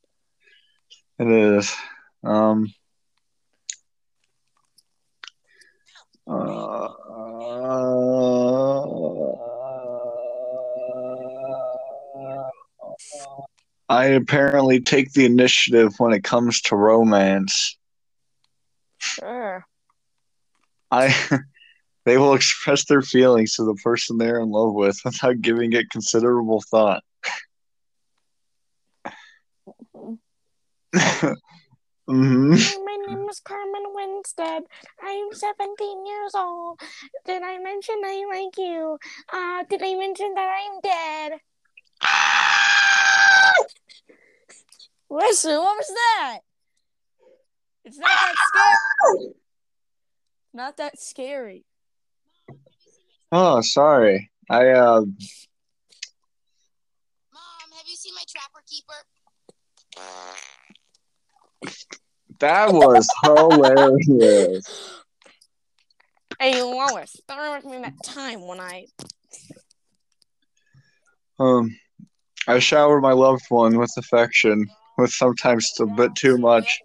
[1.19, 1.75] It is.
[2.23, 2.73] Um.
[6.29, 6.87] Uh,
[13.89, 17.77] I apparently take the initiative when it comes to romance.
[18.97, 19.65] Sure.
[20.91, 21.13] I
[22.05, 25.89] they will express their feelings to the person they're in love with without giving it
[25.89, 27.03] considerable thought.
[32.07, 32.55] hmm
[32.87, 34.63] my name is Carmen Winstead.
[35.03, 36.79] I'm 17 years old.
[37.25, 38.97] Did I mention I like you?
[39.31, 41.39] Uh, did I mention that I'm dead?
[45.09, 46.39] Listen, what was that?
[47.85, 49.33] It's not that scary.
[50.53, 51.65] Not that scary.
[53.31, 54.29] Oh, sorry.
[54.49, 55.11] I uh Mom,
[57.77, 58.93] have you seen my trapper keeper?
[62.39, 64.93] that was hilarious.
[66.39, 68.85] Hey, Lois, don't remember me that time when I.
[71.39, 71.75] Um,
[72.47, 76.79] I shower my loved one with affection, with sometimes a bit too much.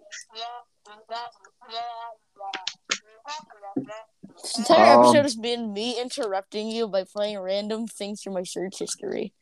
[4.41, 8.43] This entire Um, episode has been me interrupting you by playing random things from my
[8.43, 9.33] search history.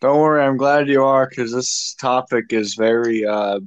[0.00, 3.60] Don't worry, I'm glad you are, because this topic is very uh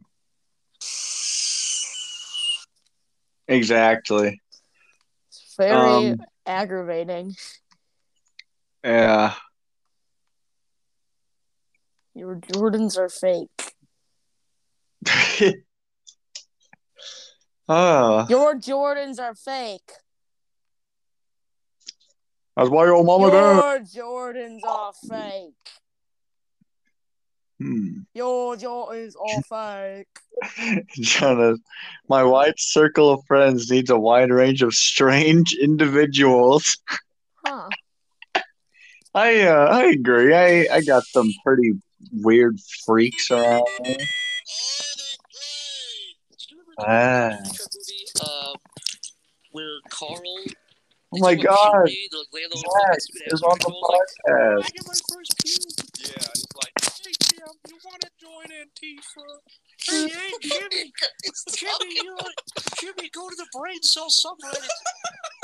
[3.48, 4.42] exactly.
[5.30, 7.36] It's very Um, aggravating.
[8.84, 9.34] Yeah.
[12.16, 13.74] Your Jordans are fake.
[17.68, 19.92] oh, Your Jordans are fake.
[22.56, 23.38] that's why your mama did.
[23.96, 25.54] Your Jordans are fake.
[27.60, 28.00] Hmm.
[28.14, 30.04] Your Jordans are
[30.54, 30.88] fake.
[30.92, 31.60] Jonas,
[32.10, 36.78] my wide circle of friends needs a wide range of strange individuals.
[37.46, 37.70] Huh.
[39.16, 40.34] I uh, I agree.
[40.34, 41.74] I I got some pretty
[42.12, 43.98] weird freaks around me.
[46.80, 47.38] Ah.
[47.38, 48.54] movie, uh,
[49.52, 50.22] where Carl.
[51.16, 54.66] Oh my god, Jimmy, the landlord Zach fucking stupid is on the podcast.
[54.66, 55.84] I get my first puke.
[56.00, 59.28] Yeah, he's like, hey Jim, you want to join Antifa?
[59.86, 60.92] Hey, hey Jimmy,
[61.56, 62.18] Jimmy, you know,
[62.82, 64.68] Jimmy, go to the brain cell subreddit.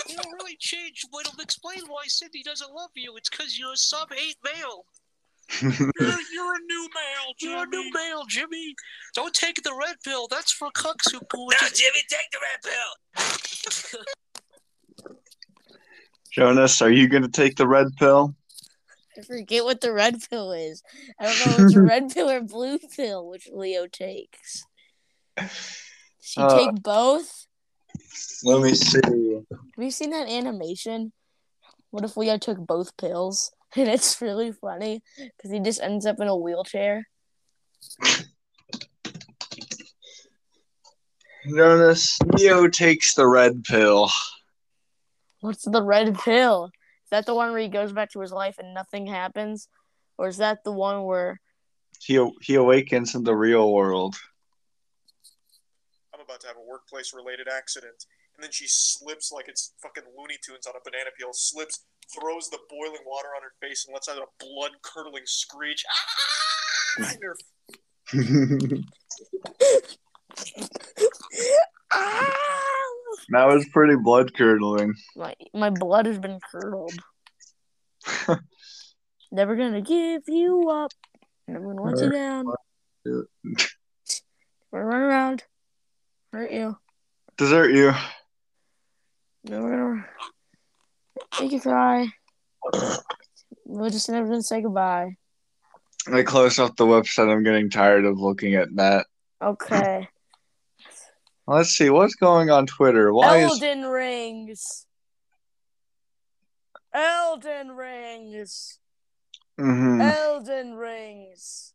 [0.10, 1.06] It'll really change.
[1.12, 3.16] But it'll explain why Cindy doesn't love you.
[3.18, 4.86] It's because you're a sub eight male.
[5.62, 5.72] You're,
[6.34, 7.54] you're a new male, Jimmy.
[7.54, 8.76] You're a new male, Jimmy.
[9.16, 10.28] Don't take the red pill.
[10.30, 11.46] That's for cucks who go.
[11.46, 12.62] No, Jimmy, take the red
[13.96, 14.04] pill.
[16.32, 18.36] Jonas, are you gonna take the red pill?
[19.18, 20.84] I forget what the red pill is.
[21.20, 24.64] I don't know if it's a red pill or blue pill, which Leo takes.
[25.36, 25.52] Does
[26.36, 27.48] he Uh, take both?
[28.44, 29.00] Let me see.
[29.04, 31.12] Have you seen that animation?
[31.90, 33.52] What if Leo took both pills?
[33.76, 37.06] And it's really funny because he just ends up in a wheelchair.
[41.48, 44.10] Jonas, Neo takes the red pill.
[45.42, 46.66] What's the red pill?
[46.66, 49.68] Is that the one where he goes back to his life and nothing happens?
[50.18, 51.40] Or is that the one where
[52.02, 54.16] He he awakens in the real world.
[56.14, 58.06] I'm about to have a workplace related accident.
[58.40, 61.84] And then she slips like it's fucking Looney Tunes on a banana peel, slips,
[62.18, 65.84] throws the boiling water on her face, and lets out a blood curdling screech.
[65.92, 67.06] Ah!
[67.12, 67.36] And her
[71.92, 72.34] Ah!
[73.32, 74.94] that was pretty blood curdling.
[75.18, 76.94] my my blood has been curdled.
[79.34, 80.94] Never gonna give you up.
[81.46, 82.46] Never gonna let you down.
[83.04, 83.26] We're
[84.72, 85.44] gonna run around.
[86.32, 86.78] Hurt you.
[87.38, 87.94] Desert you.
[89.44, 90.06] No, we're gonna
[91.40, 92.08] make you cry.
[93.66, 95.16] We'll just never gonna say goodbye.
[96.12, 97.32] I close off the website.
[97.32, 99.06] I'm getting tired of looking at that.
[99.42, 100.08] Okay.
[101.48, 103.14] Let's see what's going on Twitter.
[103.14, 104.86] Why is Elden Rings.
[106.94, 108.80] Elden Rings.
[109.60, 110.02] Mm-hmm.
[110.02, 111.74] Elden Rings.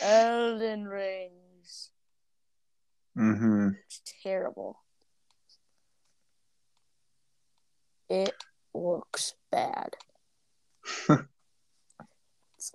[0.00, 1.90] Elden Rings.
[3.16, 3.68] Mm-hmm.
[3.86, 4.78] It's terrible.
[8.12, 8.34] It
[8.74, 9.96] looks bad.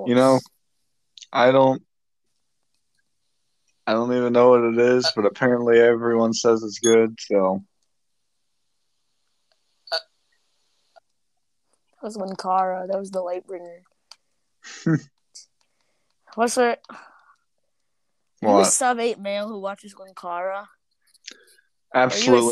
[0.05, 0.39] You know,
[1.31, 1.81] I don't.
[3.87, 7.17] I don't even know what it is, but apparently everyone says it's good.
[7.21, 7.63] So
[9.91, 10.01] That
[12.03, 12.85] was Linkara.
[12.87, 13.83] That was the Lightbringer.
[16.35, 16.81] What's it?
[16.89, 16.97] Are
[18.41, 18.65] you what?
[18.65, 20.65] sub eight male who watches Linkara?
[21.93, 22.51] Are you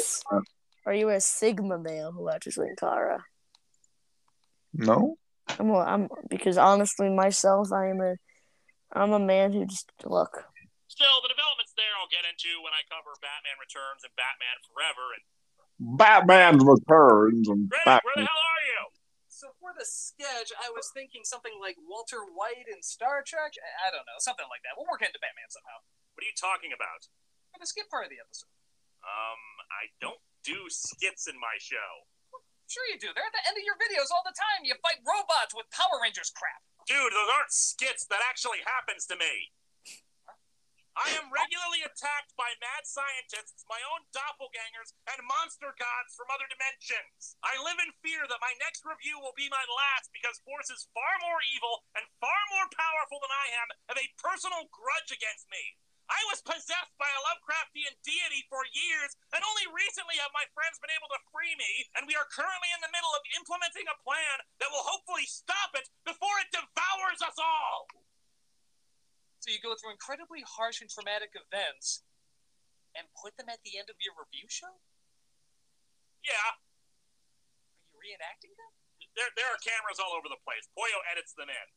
[0.85, 0.91] a, Absolutely s- not.
[0.91, 3.19] are you a Sigma male who watches Linkara?
[4.73, 5.17] no.
[5.59, 8.17] I'm, a, I'm because honestly, myself, I am a,
[8.91, 10.41] I'm a man who just look.
[10.89, 15.05] Still, the developments there I'll get into when I cover Batman Returns and Batman Forever.
[15.13, 15.23] And
[16.01, 18.81] Batman returns and Greg, Bat- where the hell are you?
[19.29, 23.53] So for the sketch, I was thinking something like Walter White in Star Trek.
[23.61, 24.73] I, I don't know, something like that.
[24.79, 25.83] We'll work into Batman somehow
[26.17, 27.05] What are you talking about?
[27.53, 28.49] for the skip part of the episode.
[29.05, 32.05] Um, I don't do skits in my show.
[32.69, 33.09] Sure you do.
[33.13, 34.65] They're at the end of your videos all the time.
[34.65, 36.61] You fight robots with Power Rangers crap.
[36.85, 38.05] Dude, those aren't skits.
[38.09, 39.53] That actually happens to me.
[40.95, 46.47] I am regularly attacked by mad scientists, my own doppelgangers, and monster gods from other
[46.47, 47.35] dimensions.
[47.43, 51.19] I live in fear that my next review will be my last because forces far
[51.19, 55.75] more evil and far more powerful than I am have a personal grudge against me.
[56.05, 60.77] I was possessed by a Lovecraftian deity for years, and only recently have my friends
[60.77, 63.97] been able to free me, and we are currently in the middle of implementing a
[64.05, 67.89] plan that will hopefully stop it before it devours us all.
[69.41, 72.05] So you go through incredibly harsh and traumatic events
[72.97, 74.81] and put them at the end of your review show?
[76.25, 78.71] Yeah, Are you reenacting them?
[79.13, 80.65] there, there are cameras all over the place.
[80.73, 81.67] Pollo edits them in.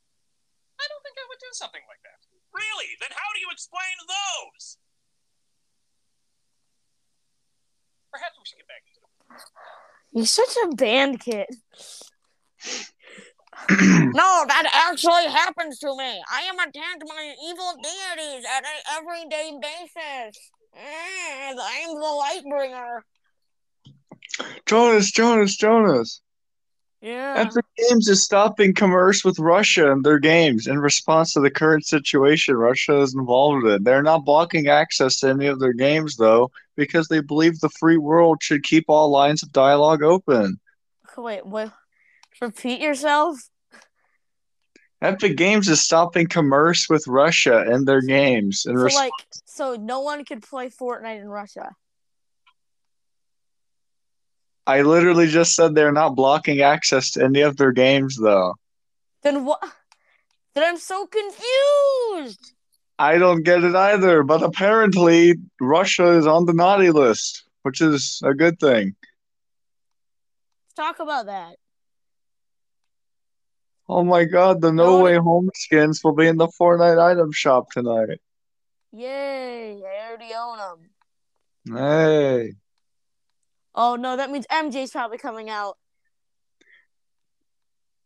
[0.79, 2.19] I don't think do something like that.
[2.53, 2.89] Really?
[2.99, 4.77] Then how do you explain those?
[8.11, 9.09] Perhaps we should get back into it.
[10.13, 11.47] You're such a band kid.
[13.69, 16.23] no, that actually happens to me.
[16.31, 20.51] I am attacked by evil deities at an everyday basis.
[20.75, 23.01] Mm, I am the Lightbringer.
[24.65, 26.21] Jonas, Jonas, Jonas.
[27.01, 27.35] Yeah.
[27.37, 31.85] Epic Games is stopping commerce with Russia and their games in response to the current
[31.85, 33.83] situation Russia is involved in.
[33.83, 37.97] They're not blocking access to any of their games, though, because they believe the free
[37.97, 40.59] world should keep all lines of dialogue open.
[41.17, 41.71] Wait, what?
[42.41, 43.49] Repeat yourself?
[45.01, 49.11] Epic Games is stopping commerce with Russia and their games in So, response.
[49.11, 49.13] like,
[49.45, 51.73] so no one could play Fortnite in Russia.
[54.69, 58.53] I literally just said they're not blocking access to any of their games, though.
[59.23, 59.63] Then what?
[60.53, 62.53] Then I'm so confused.
[62.99, 68.21] I don't get it either, but apparently Russia is on the naughty list, which is
[68.23, 68.95] a good thing.
[70.67, 71.55] Let's talk about that.
[73.87, 77.31] Oh my god, the No No, Way Home skins will be in the Fortnite item
[77.31, 78.19] shop tonight.
[78.91, 79.81] Yay!
[79.83, 80.59] I already own
[81.65, 81.75] them.
[81.75, 82.53] Hey.
[83.81, 85.77] Oh no, that means MJ's probably coming out.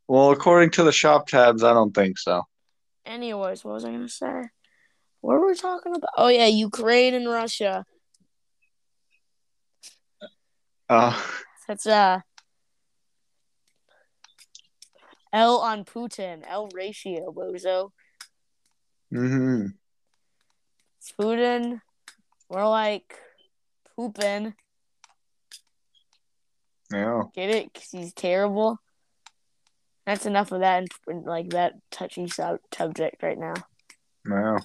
[0.07, 2.43] Well, according to the shop tabs, I don't think so.
[3.07, 4.43] Anyways, what was I gonna say?
[5.21, 6.11] What were we talking about?
[6.15, 7.86] Oh yeah, Ukraine and Russia.
[10.88, 11.19] Uh,
[11.67, 12.19] That's uh
[15.34, 16.43] L on Putin.
[16.47, 17.89] L ratio, bozo.
[19.11, 19.65] hmm
[20.99, 21.82] It's Putin.
[22.47, 23.17] We're like
[23.95, 24.53] pooping.
[26.93, 27.23] Yeah.
[27.33, 27.73] Get it?
[27.73, 28.79] Because he's terrible.
[30.05, 33.53] That's enough of that, like that touchy subject right now.
[34.25, 34.59] Wow.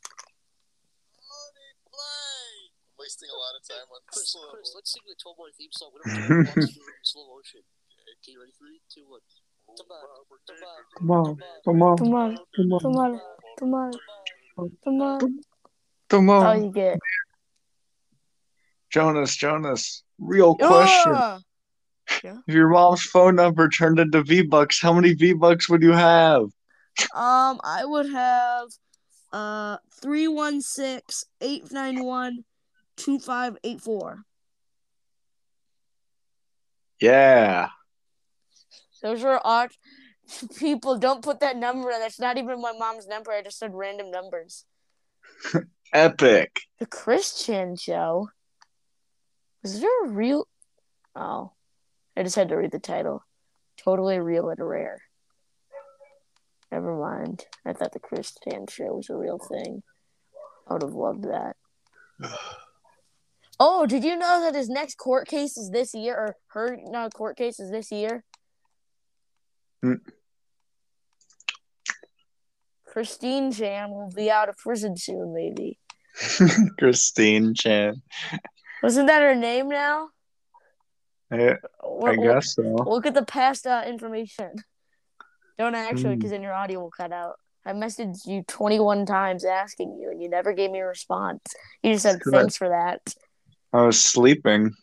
[3.00, 5.92] Wasting a lot of time on Chris, Chris, let's sing the Tomar theme song.
[5.96, 6.68] We don't have to watch
[7.04, 7.62] slow motion.
[8.20, 8.52] Okay, ready?
[8.60, 9.22] Three, two, one.
[9.78, 9.98] Tomar,
[10.48, 13.12] Tomar, Come on, come on, Tomar, Tomar,
[13.58, 13.92] Tomar,
[14.84, 15.20] Tomar.
[15.20, 15.40] come
[16.10, 16.64] That's all on.
[16.64, 16.98] you get.
[18.90, 20.04] Jonas, Jonas.
[20.18, 21.14] Real question.
[21.14, 21.40] Yeah.
[22.24, 22.38] Yeah.
[22.48, 25.92] If your mom's phone number turned into V Bucks, how many V Bucks would you
[25.92, 26.42] have?
[27.14, 28.70] Um, I would have
[29.32, 29.78] uh
[32.98, 34.24] 316-891-2584.
[37.00, 37.70] Yeah.
[39.02, 39.72] Those are odd
[40.58, 40.98] people.
[40.98, 41.92] Don't put that number.
[41.92, 42.00] in.
[42.00, 43.32] That's not even my mom's number.
[43.32, 44.66] I just said random numbers.
[45.94, 46.62] Epic.
[46.80, 48.30] The Christian show.
[49.64, 50.48] Is there a real?
[51.16, 51.52] Oh,
[52.16, 53.24] I just had to read the title.
[53.78, 55.02] Totally real and rare.
[56.72, 57.46] Never mind.
[57.66, 59.82] I thought the Christian show was a real thing.
[60.68, 61.56] I would have loved that.
[63.62, 67.10] Oh, did you know that his next court case is this year, or her no,
[67.10, 68.24] court case is this year?
[69.82, 69.94] Hmm.
[72.86, 75.78] Christine Chan will be out of prison soon, maybe.
[76.80, 78.02] Christine Chan.
[78.82, 80.10] Wasn't that her name now?
[81.32, 81.56] I,
[82.06, 82.64] I guess so.
[82.64, 84.52] Look at the past uh, information.
[85.58, 86.16] Don't actually, Hmm.
[86.16, 87.36] because then your audio will cut out.
[87.66, 91.42] I messaged you 21 times asking you, and you never gave me a response.
[91.84, 93.02] You just said thanks for that.
[93.74, 94.74] I was sleeping.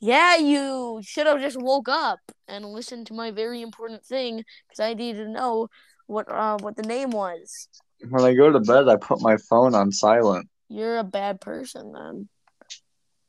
[0.00, 4.80] Yeah, you should have just woke up and listened to my very important thing because
[4.80, 5.68] I needed to know
[6.06, 7.68] what uh, what the name was.
[8.08, 10.48] When I go to bed, I put my phone on silent.
[10.68, 12.28] You're a bad person then.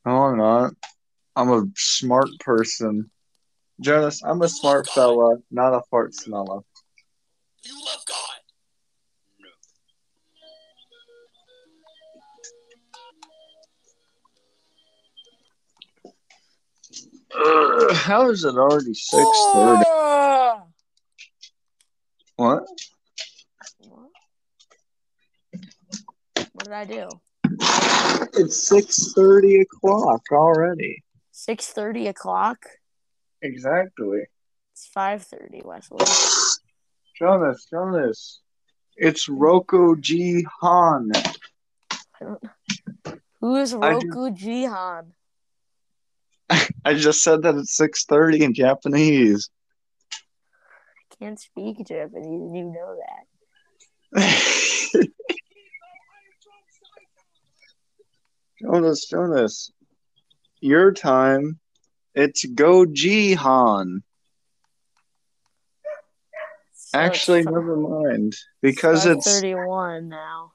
[0.05, 0.73] No, I'm not.
[1.35, 3.09] I'm a smart person.
[3.79, 6.61] Jonas, I'm a smart fella, not a fart smeller.
[7.63, 8.26] You love God.
[17.37, 19.23] Ugh, how is it already six
[19.53, 19.83] thirty?
[22.35, 22.63] What?
[23.79, 24.09] What?
[26.53, 27.09] What did I do?
[28.33, 31.03] It's six thirty o'clock already.
[31.31, 32.57] Six thirty o'clock.
[33.41, 34.23] Exactly.
[34.73, 36.05] It's five thirty, Wesley.
[37.17, 38.41] Jonas, Jonas.
[38.95, 41.11] It's Roku G Han.
[41.13, 42.43] I don't.
[43.41, 45.11] Who is Roku Jihan?
[46.87, 49.49] I just said that it's six thirty in Japanese.
[50.13, 52.41] I can't speak Japanese.
[52.41, 52.97] and You know
[54.13, 55.09] that.
[58.61, 59.69] Jonas, Jonas.
[60.61, 61.59] Your time.
[62.15, 64.03] It's Go Jihan.
[66.73, 68.33] So Actually, it's never mind.
[68.61, 70.53] Because it's thirty-one now.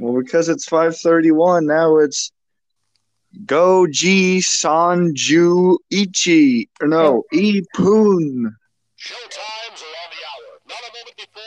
[0.00, 1.66] well, because it's five thirty-one.
[1.66, 2.32] Now it's
[3.46, 6.68] Goji Sanju Ichi.
[6.80, 8.54] Or no, Ipun.
[8.98, 10.60] Showtimes are on the hour.
[10.68, 11.42] Not a moment before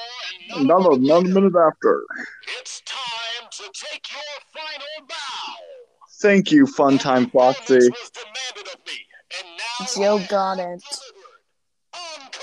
[0.52, 2.04] and Not not a, a not a minute minute after.
[2.60, 4.22] It's time to take your
[4.54, 5.16] final bow.
[6.22, 7.76] Thank you, Funtime Foxy.
[7.76, 9.00] Performance was demanded of me,
[9.40, 10.84] and now Joe got it.
[11.94, 12.38] Encore.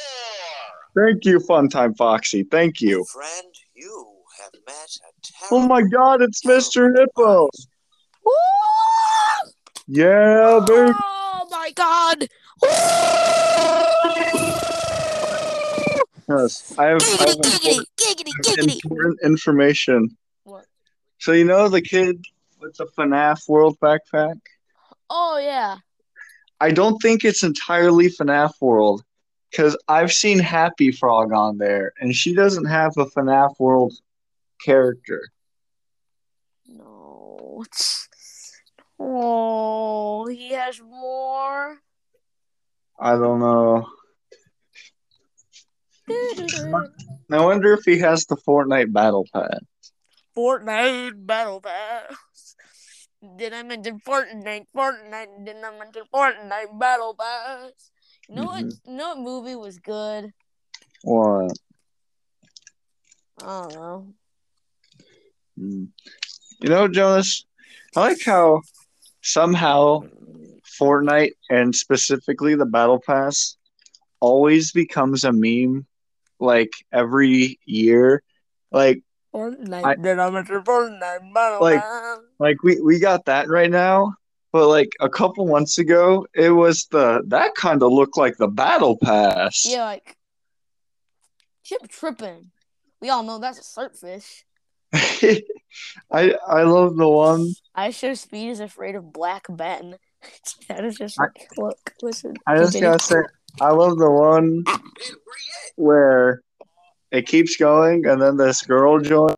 [0.97, 2.45] Thank you, Funtime Foxy.
[2.45, 3.05] Thank you.
[3.13, 4.07] Friend, you
[4.41, 6.97] have met a Oh my God, it's Mr.
[6.97, 7.51] Hippo.
[8.25, 8.33] Woo!
[9.87, 10.93] Yeah, baby.
[10.99, 12.29] Oh my god!
[16.27, 18.85] Yes, I have, I have Giggity, important, giggity, giggity.
[18.85, 20.17] important information.
[20.45, 20.65] What?
[21.19, 22.25] So you know the kid
[22.61, 24.41] with the FNAF World backpack?
[25.11, 25.77] Oh yeah.
[26.61, 29.05] I don't think it's entirely FNAF World
[29.51, 33.93] because I've seen Happy Frog on there, and she doesn't have a FNAF World
[34.65, 35.29] character.
[36.67, 37.65] No.
[38.99, 41.79] Oh, he has more.
[42.99, 43.87] I don't know.
[46.09, 49.61] I wonder if he has the Fortnite Battle Pass.
[50.37, 52.57] Fortnite Battle Pass.
[53.37, 54.67] Did I mention Fortnite?
[54.77, 55.45] Fortnite.
[55.45, 57.91] Did I mention Fortnite Battle Pass?
[58.29, 58.65] You know what?
[58.65, 58.91] Mm-hmm.
[58.91, 60.33] You know what movie was good?
[61.03, 61.53] What?
[63.43, 64.15] I don't know.
[65.59, 65.89] Mm.
[66.61, 67.47] You know, Jonas,
[67.97, 68.63] I like how
[69.25, 70.03] somehow
[70.81, 73.57] Fortnite and specifically the Battle Pass
[74.21, 75.87] always becomes a meme
[76.39, 78.23] like every year.
[78.71, 79.03] Like
[79.35, 79.85] Fortnite.
[79.85, 82.19] I- Fortnite Battle Like- Pass?
[82.39, 84.15] like we, we got that right now.
[84.53, 88.47] But like a couple months ago, it was the that kind of looked like the
[88.47, 89.67] Battle Pass.
[89.69, 90.17] Yeah, like
[91.65, 92.53] Chip tripping.
[93.01, 94.45] We all know that's a surffish.
[96.13, 99.97] I I love the one IShowSpeed is afraid of Black Ben.
[100.69, 102.35] that is just like, look, listen.
[102.47, 103.23] I just gotta say,
[103.61, 104.65] I love the one
[105.77, 106.43] where
[107.11, 109.35] it keeps going and then this girl joins.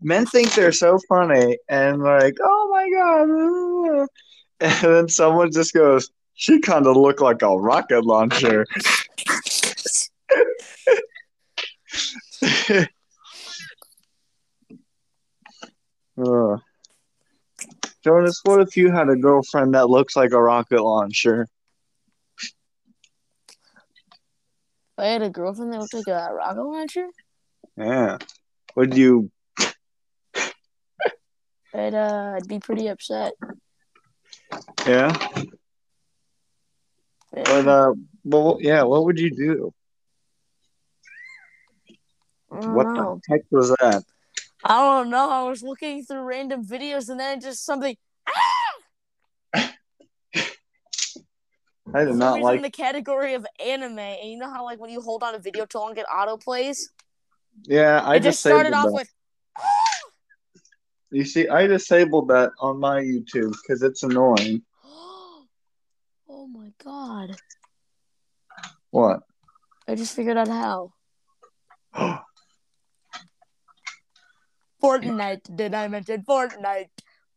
[0.00, 4.08] Men think they're so funny and like, oh my god.
[4.60, 8.64] And then someone just goes, She kind of looked like a rocket launcher.
[16.22, 16.56] Uh,
[18.04, 21.46] Jonas, what if you had a girlfriend that looks like a rocket launcher?
[24.98, 27.06] I had a girlfriend that looked like a rocket launcher.
[27.76, 28.18] Yeah.
[28.76, 29.30] Would you?
[31.74, 33.32] I'd uh, I'd be pretty upset.
[34.86, 35.16] Yeah.
[37.32, 37.94] But uh,
[38.24, 38.82] well, yeah.
[38.82, 39.72] What would you do?
[42.48, 43.20] What know.
[43.26, 44.04] the heck was that?
[44.64, 45.28] I don't know.
[45.28, 47.96] I was looking through random videos and then just something.
[51.94, 52.56] I did not like.
[52.56, 55.38] in the category of anime, and you know how like when you hold on a
[55.38, 56.90] video too long, it auto plays.
[57.64, 58.92] Yeah, I It just started off that.
[58.92, 59.08] with.
[61.10, 64.62] You see, I disabled that on my YouTube because it's annoying.
[64.84, 65.46] oh
[66.28, 67.36] my god!
[68.90, 69.20] What?
[69.86, 70.92] I just figured out how.
[74.82, 75.54] Fortnite.
[75.56, 76.88] Did I mention Fortnite?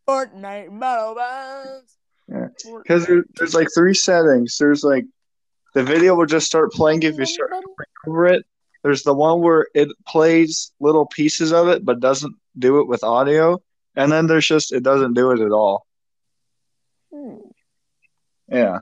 [0.07, 1.81] Fortnite Battle.
[2.27, 2.47] Yeah.
[2.77, 4.57] Because there, there's like three settings.
[4.57, 5.05] There's like
[5.73, 7.51] the video will just start playing if you start
[8.07, 8.45] over it.
[8.83, 13.03] There's the one where it plays little pieces of it but doesn't do it with
[13.03, 13.61] audio,
[13.95, 15.85] and then there's just it doesn't do it at all.
[17.13, 17.37] Hmm,
[18.47, 18.79] Yeah.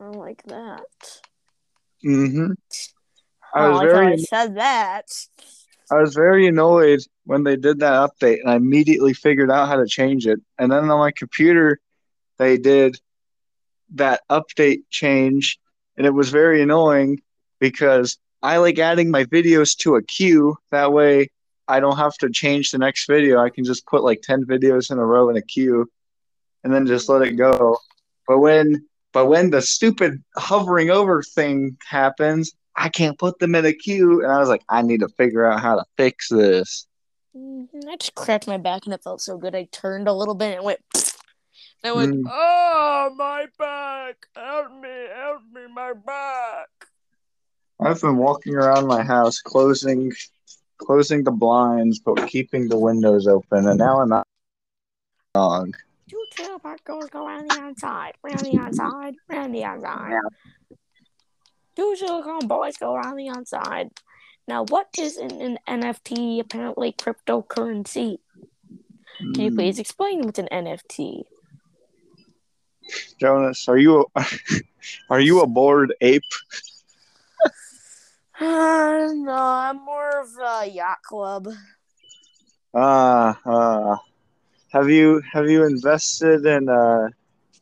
[0.00, 0.82] I like that.
[2.04, 2.52] Mm-hmm.
[3.54, 5.06] I I was like very I said that.
[5.94, 9.76] I was very annoyed when they did that update, and I immediately figured out how
[9.76, 10.40] to change it.
[10.58, 11.78] And then on my computer,
[12.36, 12.98] they did
[13.94, 15.60] that update change,
[15.96, 17.20] and it was very annoying
[17.60, 20.56] because I like adding my videos to a queue.
[20.72, 21.30] That way,
[21.68, 23.38] I don't have to change the next video.
[23.38, 25.88] I can just put like ten videos in a row in a queue,
[26.64, 27.78] and then just let it go.
[28.26, 33.64] But when but when the stupid hovering over thing happens, I can't put them in
[33.64, 34.22] a queue.
[34.22, 36.86] And I was like, I need to figure out how to fix this.
[37.36, 39.54] Mhm, I just cracked my back and it felt so good.
[39.54, 40.80] I turned a little bit and went.
[41.82, 42.30] And I went, Mm.
[42.32, 44.26] oh my back!
[44.34, 45.06] Help me!
[45.14, 45.60] Help me!
[45.72, 46.68] My back!
[47.78, 50.12] I've been walking around my house closing
[50.78, 54.26] closing the blinds but keeping the windows open and now I'm out
[55.34, 55.76] dog.
[56.08, 60.12] Two tail goes go around the outside, round the outside, round the outside.
[60.68, 60.76] Two
[61.76, 63.90] silicone boys go around the outside.
[64.46, 66.40] Now, what is an, an NFT?
[66.40, 68.18] Apparently, cryptocurrency.
[69.18, 71.24] Can you please explain what's an NFT?
[73.18, 74.26] Jonas, are you a,
[75.10, 76.22] are you a bored ape?
[78.40, 81.48] Uh, no, I'm more of a yacht club.
[82.74, 83.96] Ah, uh,
[84.72, 87.10] have you have you invested in uh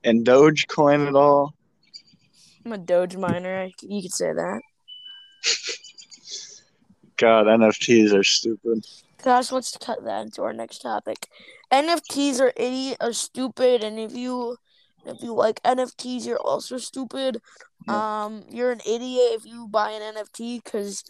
[0.02, 1.52] in Dogecoin at all?
[2.64, 3.68] I'm a Doge miner.
[3.80, 4.60] You could say that.
[7.16, 8.84] God, NFTs are stupid.
[9.22, 11.28] Gosh, let's cut that into our next topic.
[11.72, 14.56] NFTs are idiot, are stupid, and if you
[15.06, 17.40] if you like NFTs, you're also stupid.
[17.88, 21.04] Um, you're an idiot if you buy an NFT because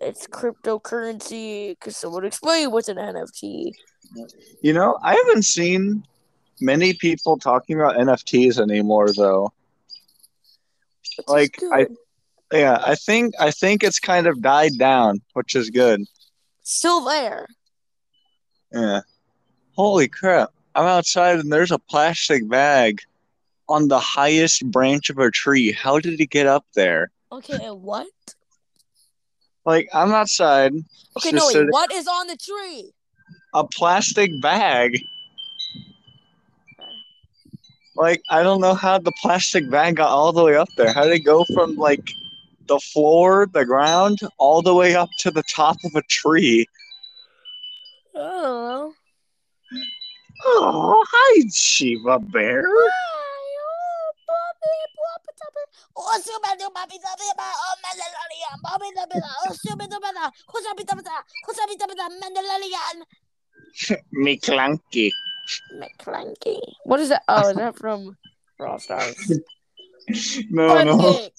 [0.00, 1.70] it's cryptocurrency.
[1.70, 3.72] Because someone explain what's an NFT.
[4.60, 6.04] You know, I haven't seen
[6.60, 9.52] many people talking about NFTs anymore though.
[11.18, 11.86] Which Like, I-
[12.52, 16.04] Yeah, I think I think it's kind of died down, which is good.
[16.62, 17.46] still there.
[18.72, 19.00] Yeah.
[19.76, 20.50] Holy crap.
[20.74, 23.00] I'm outside and there's a plastic bag
[23.68, 25.72] on the highest branch of a tree.
[25.72, 27.10] How did it get up there?
[27.32, 28.06] Okay, and what?
[29.66, 30.72] Like, I'm outside,
[31.18, 32.92] Okay, no, wait, what is on the tree?
[33.54, 34.98] a plastic bag.
[37.98, 40.92] Like, I don't know how the plastic bag got all the way up there.
[40.92, 42.12] How did it go from, like,
[42.68, 46.68] the floor, the ground, all the way up to the top of a tree?
[48.14, 48.94] Know.
[50.44, 52.62] Oh, hi, Shiva Bear.
[64.12, 65.10] Me clunky.
[65.74, 66.60] McClanky.
[66.84, 67.22] What is that?
[67.28, 68.16] Oh, is that from
[68.58, 69.40] Brawl Stars?
[70.50, 71.32] No, no, Pancake.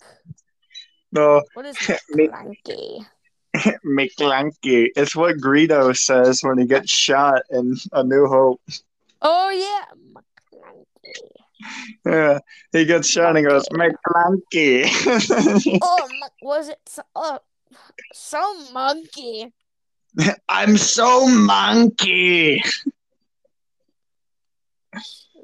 [1.11, 1.41] no.
[1.53, 1.77] What is
[2.09, 3.05] Me- McClanky?
[3.85, 4.89] Maclunkey.
[4.95, 8.61] It's what Greedo says when he gets shot in A New Hope.
[9.21, 10.85] Oh yeah, McClanky.
[12.05, 12.39] Yeah,
[12.71, 14.85] he gets shot and he goes, Maclunkey.
[15.81, 16.07] Oh,
[16.41, 16.79] was it?
[16.85, 17.39] So, oh,
[18.13, 19.51] so monkey.
[20.47, 22.63] I'm so monkey.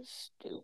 [0.03, 0.63] Stupid.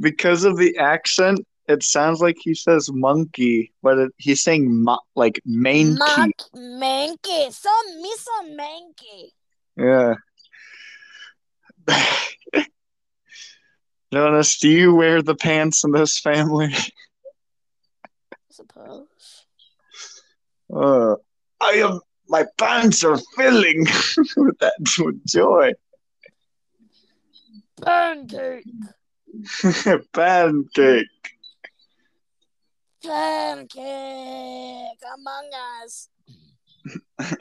[0.00, 5.00] Because of the accent, it sounds like he says monkey, but it, he's saying mo-
[5.14, 5.98] like manky.
[5.98, 8.56] Monkey, manky, some me some.
[9.76, 10.14] Yeah.
[14.12, 16.72] Jonas, do you wear the pants in this family?
[16.72, 18.08] I
[18.50, 19.06] suppose.
[20.74, 21.16] Uh,
[21.60, 22.00] I am.
[22.28, 23.86] My pants are filling
[24.36, 24.74] with that
[25.26, 25.72] joy.
[27.82, 28.64] Pancake,
[30.12, 31.06] Pancake.
[33.02, 35.50] pancake, Among
[35.84, 36.08] Us.
[37.18, 37.32] Among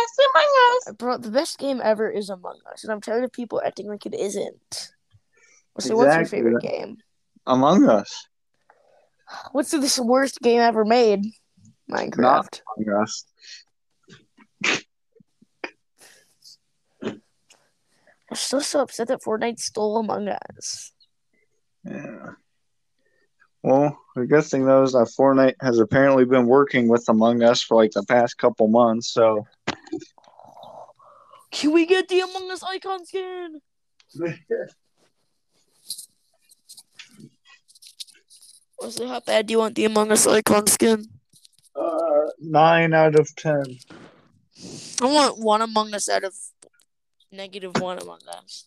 [0.00, 0.94] Us, Among Us.
[0.96, 4.06] Bro, the best game ever is Among Us, and I'm tired of people acting like
[4.06, 4.92] it isn't.
[5.78, 6.98] So, what's your favorite game?
[7.46, 8.26] Among Us.
[9.52, 11.24] What's the worst game ever made?
[11.90, 12.60] Minecraft.
[12.78, 13.24] Among Us.
[18.32, 20.90] I'm still so upset that Fortnite stole Among Us.
[21.84, 22.30] Yeah.
[23.62, 27.60] Well, the good thing though is that Fortnite has apparently been working with Among Us
[27.60, 29.46] for like the past couple months, so
[31.50, 33.60] Can we get the Among Us icon skin?
[38.80, 41.04] Wesley, how bad do you want the Among Us icon skin?
[41.76, 43.78] uh, nine out of ten.
[45.02, 46.32] I want one Among Us out of
[47.32, 48.64] negative one Among Us.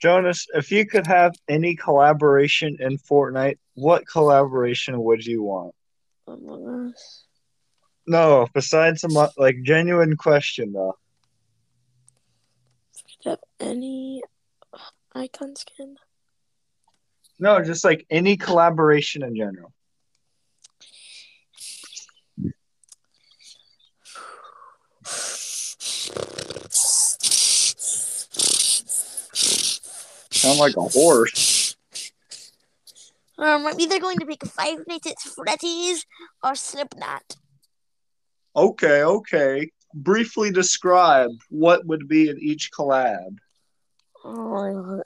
[0.00, 5.74] Jonas, if you could have any collaboration in Fortnite, what collaboration would you want?
[6.26, 7.24] Among Us.
[8.06, 10.96] No, besides some like genuine question though.
[13.24, 14.22] Have any
[15.14, 15.96] icon skin?
[17.38, 19.72] No, just like any collaboration in general.
[30.42, 31.76] Sound like a horse.
[33.38, 36.04] Um, I'm either going to pick Five Nights at Freddy's
[36.42, 37.36] or Slipknot.
[38.56, 39.70] Okay, okay.
[39.94, 43.36] Briefly describe what would be in each collab.
[44.24, 45.00] Oh,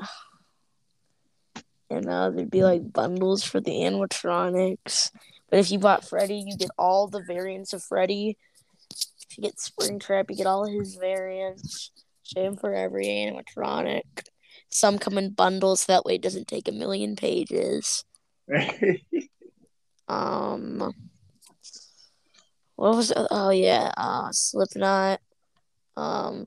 [1.91, 5.11] and uh, there'd be like bundles for the animatronics.
[5.51, 8.39] But if you bought Freddy, you get all the variants of Freddy.
[8.91, 11.91] If you get Springtrap, you get all his variants.
[12.23, 14.03] Same for every animatronic.
[14.71, 18.05] Some come in bundles, so that way it doesn't take a million pages.
[20.09, 20.95] Um,
[22.77, 23.19] what was it?
[23.31, 25.21] Oh yeah, uh, Slipknot.
[25.97, 26.47] Um,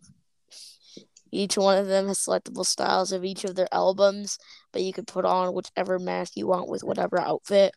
[1.32, 4.38] each one of them has selectable styles of each of their albums,
[4.72, 7.74] but you could put on whichever mask you want with whatever outfit.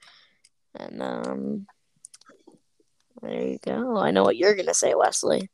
[0.74, 1.66] And um,
[3.20, 3.96] there you go.
[3.98, 5.50] I know what you're gonna say, Wesley.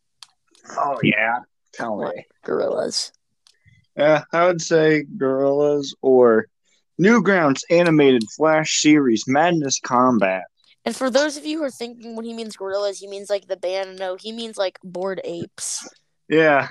[0.71, 1.41] oh yeah.
[1.73, 2.27] Tell me.
[2.45, 3.13] Gorillaz.
[3.99, 6.47] Yeah, I would say Gorillaz or
[7.01, 10.45] Newgrounds animated Flash series Madness Combat.
[10.85, 13.49] And for those of you who are thinking when he means gorillas, he means like
[13.49, 13.99] the band.
[13.99, 15.89] No, he means like bored apes.
[16.29, 16.69] Yeah.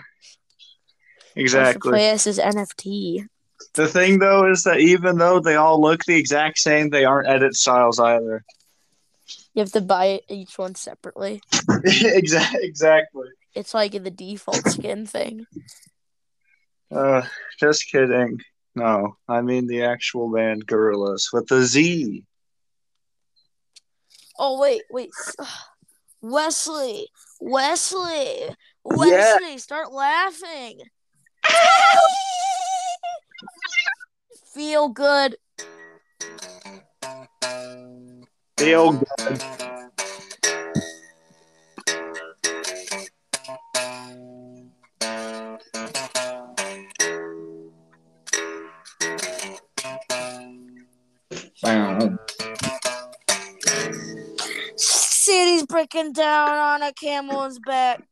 [1.36, 1.92] Exactly.
[1.92, 3.28] play his NFT.
[3.74, 7.28] The thing though is that even though they all look the exact same, they aren't
[7.28, 8.44] edit styles either.
[9.54, 11.42] You have to buy each one separately.
[11.84, 13.28] Exactly.
[13.54, 15.46] It's like the default skin thing.
[16.92, 17.22] Uh,
[17.60, 18.40] just kidding.
[18.76, 22.24] No, I mean the actual band Gorillaz with the Z.
[24.40, 25.10] Oh wait, wait.
[26.22, 27.08] Wesley,
[27.40, 28.50] Wesley,
[28.84, 30.82] Wesley, start laughing.
[34.54, 35.38] Feel good.
[38.58, 39.77] Feel good.
[55.78, 58.04] City's breaking down on a camel's back.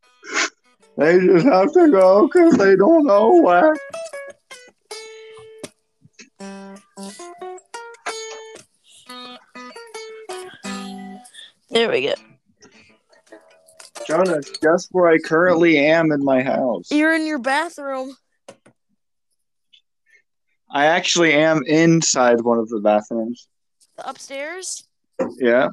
[0.98, 3.76] They just have to go because they don't know where.
[11.70, 12.14] There we go.
[14.08, 16.92] Jonas, guess where I currently am in my house.
[16.92, 18.16] You're in your bathroom.
[20.70, 23.48] I actually am inside one of the bathrooms.
[23.98, 24.88] The upstairs.
[25.40, 25.70] Yeah,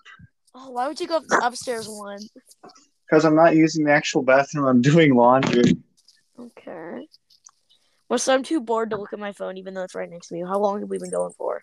[0.55, 2.21] Oh, why would you go up the upstairs one?
[3.13, 4.65] because I'm not using the actual bathroom.
[4.65, 5.77] I'm doing laundry.
[6.39, 7.07] Okay.
[8.09, 10.29] Well, so I'm too bored to look at my phone, even though it's right next
[10.29, 10.41] to me.
[10.41, 11.61] How long have we been going for?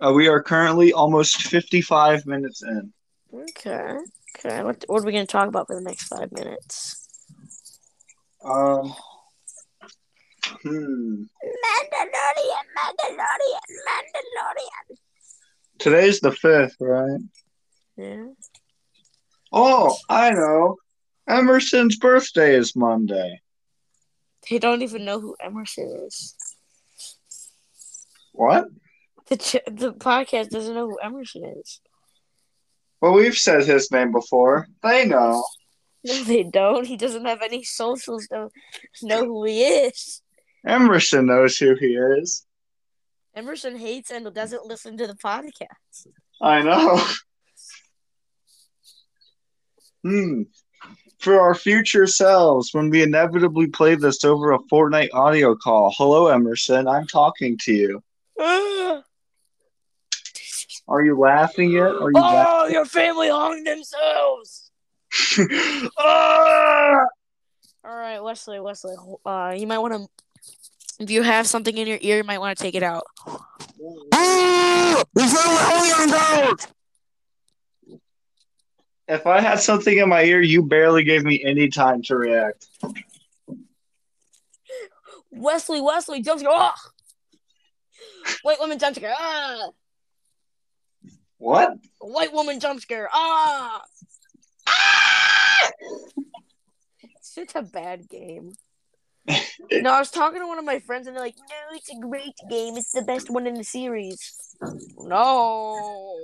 [0.00, 2.92] Uh, we are currently almost 55 minutes in.
[3.34, 3.98] Okay.
[4.38, 4.62] Okay.
[4.62, 7.08] What, what are we going to talk about for the next five minutes?
[8.42, 8.94] Um.
[10.62, 11.24] Hmm.
[11.62, 14.96] Mandalorian, Mandalorian, Mandalorian.
[15.78, 17.20] Today's the fifth, right?
[17.96, 18.26] Yeah.
[19.52, 20.76] Oh, I know.
[21.28, 23.40] Emerson's birthday is Monday.
[24.50, 26.34] They don't even know who Emerson is.
[28.32, 28.66] What?
[29.28, 31.80] The ch- the podcast doesn't know who Emerson is.
[33.00, 34.66] Well, we've said his name before.
[34.82, 35.44] They know.
[36.06, 36.86] No, they don't.
[36.86, 38.50] He doesn't have any socials to
[39.02, 40.20] know who he is.
[40.66, 42.44] Emerson knows who he is.
[43.34, 46.06] Emerson hates and doesn't listen to the podcast.
[46.42, 47.02] I know.
[50.04, 50.42] Hmm.
[51.18, 56.26] For our future selves, when we inevitably play this over a Fortnite audio call, hello,
[56.26, 56.86] Emerson.
[56.86, 58.02] I'm talking to you.
[60.86, 61.86] Are you laughing yet?
[61.86, 64.70] Are you oh, your family hung themselves.
[65.10, 65.88] laughing?
[65.98, 67.06] ah!
[67.86, 68.94] All right, Wesley, Wesley,
[69.24, 70.06] uh, you might want to.
[71.02, 73.04] If you have something in your ear, you might want to take it out.
[79.06, 82.66] If I had something in my ear, you barely gave me any time to react.
[85.30, 86.52] Wesley, Wesley, jump scare.
[86.54, 86.74] Ah!
[88.42, 89.14] White woman jump scare.
[89.16, 89.68] Ah!
[91.38, 91.76] What?
[92.00, 93.08] White woman jump scare.
[93.12, 93.82] Ah!
[97.02, 98.52] It's such a bad game.
[99.72, 102.00] no, I was talking to one of my friends and they're like, no, it's a
[102.00, 102.76] great game.
[102.76, 104.56] It's the best one in the series.
[104.98, 106.18] No.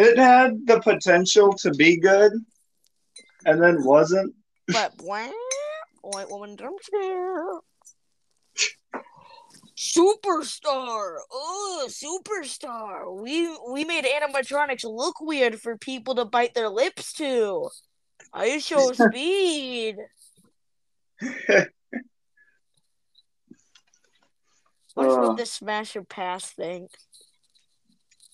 [0.00, 2.30] It had the potential to be good,
[3.44, 4.32] and then wasn't.
[4.68, 5.26] But wah,
[6.02, 7.44] white woman jump scare.
[9.76, 11.16] Superstar!
[11.32, 13.20] Oh, superstar!
[13.20, 17.68] We we made animatronics look weird for people to bite their lips to.
[18.32, 19.96] I show speed.
[24.94, 25.28] What's Uh.
[25.28, 26.86] with the smash or pass thing?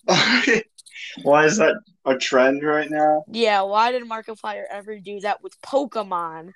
[1.23, 1.75] Why is that
[2.05, 3.25] a trend right now?
[3.29, 6.53] Yeah, why did Markiplier ever do that with Pokemon?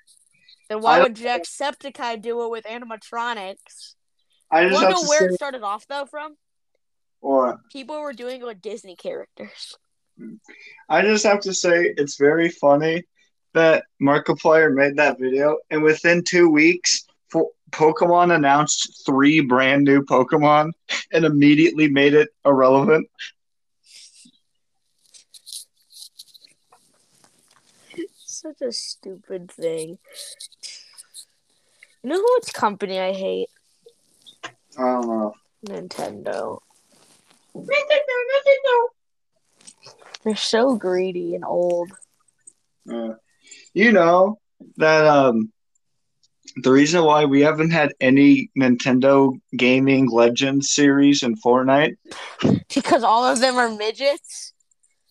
[0.69, 3.95] Then why would Jacksepticeye do it with animatronics?
[4.51, 6.35] I just know where say, it started off though from?
[7.19, 7.57] what?
[7.71, 9.75] People were doing it with Disney characters.
[10.89, 13.03] I just have to say it's very funny
[13.53, 17.05] that Markiplier made that video, and within two weeks,
[17.71, 20.71] Pokemon announced three brand new Pokemon
[21.11, 23.07] and immediately made it irrelevant.
[28.41, 29.97] Such a stupid thing.
[32.01, 33.49] You know which company I hate?
[34.77, 35.33] I don't know.
[35.65, 36.59] Nintendo.
[37.53, 38.87] Nintendo, Nintendo.
[40.23, 41.91] They're so greedy and old.
[42.89, 43.15] Uh,
[43.73, 44.39] you know
[44.77, 45.51] that um,
[46.63, 51.97] the reason why we haven't had any Nintendo Gaming Legends series in Fortnite
[52.73, 54.53] Because all of them are midgets?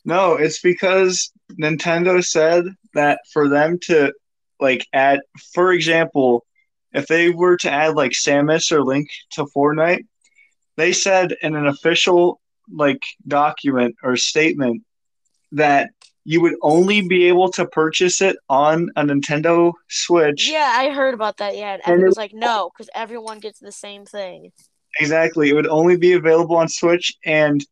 [0.09, 1.31] No, it's because
[1.61, 4.15] Nintendo said that for them to
[4.59, 5.21] like add,
[5.53, 6.47] for example,
[6.95, 10.07] if they were to add like Samus or Link to Fortnite,
[10.79, 12.41] they said in an official
[12.73, 14.83] like document or statement
[15.53, 15.91] that
[16.25, 20.51] you would only be able to purchase it on a Nintendo Switch.
[20.51, 21.55] Yeah, I heard about that.
[21.55, 24.53] Yeah, and And everyone's like, no, because everyone gets the same thing.
[25.01, 25.51] Exactly.
[25.51, 27.63] It would only be available on Switch and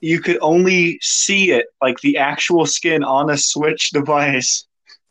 [0.00, 4.66] you could only see it like the actual skin on a Switch device.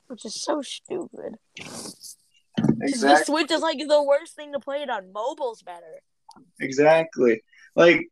[0.07, 1.35] Which is so stupid.
[1.59, 5.11] 'Cause The Switch is like the worst thing to play it on.
[5.13, 6.01] Mobile's better.
[6.59, 7.43] Exactly.
[7.75, 8.07] Like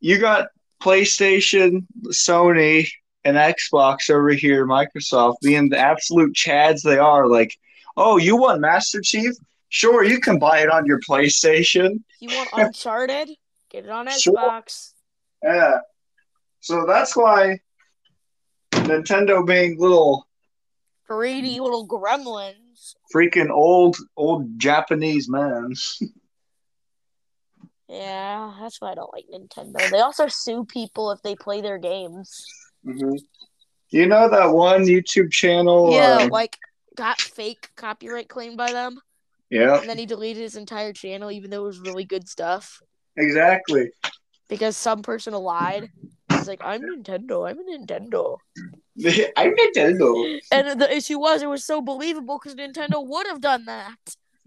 [0.00, 0.48] you got
[0.82, 2.88] PlayStation, Sony,
[3.24, 7.26] and Xbox over here, Microsoft being the absolute chads they are.
[7.26, 7.56] Like,
[7.96, 9.32] oh, you want Master Chief?
[9.70, 12.02] Sure, you can buy it on your PlayStation.
[12.20, 13.30] You want Uncharted?
[13.70, 14.34] Get it on Sure.
[14.34, 14.92] Xbox.
[15.42, 15.78] Yeah.
[16.64, 17.60] So that's why
[18.72, 20.26] Nintendo being little
[21.06, 22.94] Greedy little gremlins.
[23.14, 25.74] freaking old old Japanese men.
[27.88, 29.90] Yeah, that's why I don't like Nintendo.
[29.90, 32.46] They also sue people if they play their games.
[32.82, 33.16] hmm
[33.90, 35.92] You know that one YouTube channel?
[35.92, 36.56] yeah, uh, like
[36.96, 39.00] got fake copyright claimed by them,
[39.50, 42.80] yeah, and then he deleted his entire channel, even though it was really good stuff.
[43.18, 43.90] exactly.
[44.48, 45.90] Because some person lied.
[46.30, 47.48] He's like, I'm Nintendo.
[47.48, 48.38] I'm a Nintendo.
[49.36, 50.38] I'm Nintendo.
[50.52, 53.96] And the issue was, it was so believable because Nintendo would have done that.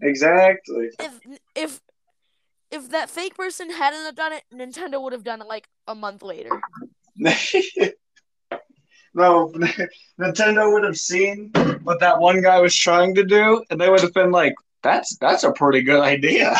[0.00, 0.90] Exactly.
[0.98, 1.18] If
[1.54, 1.80] if
[2.70, 5.94] if that fake person hadn't have done it, Nintendo would have done it like a
[5.94, 6.60] month later.
[7.16, 7.32] no,
[10.20, 11.50] Nintendo would have seen
[11.82, 15.16] what that one guy was trying to do, and they would have been like, "That's
[15.16, 16.56] that's a pretty good idea."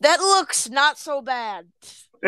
[0.00, 1.66] That looks not so bad.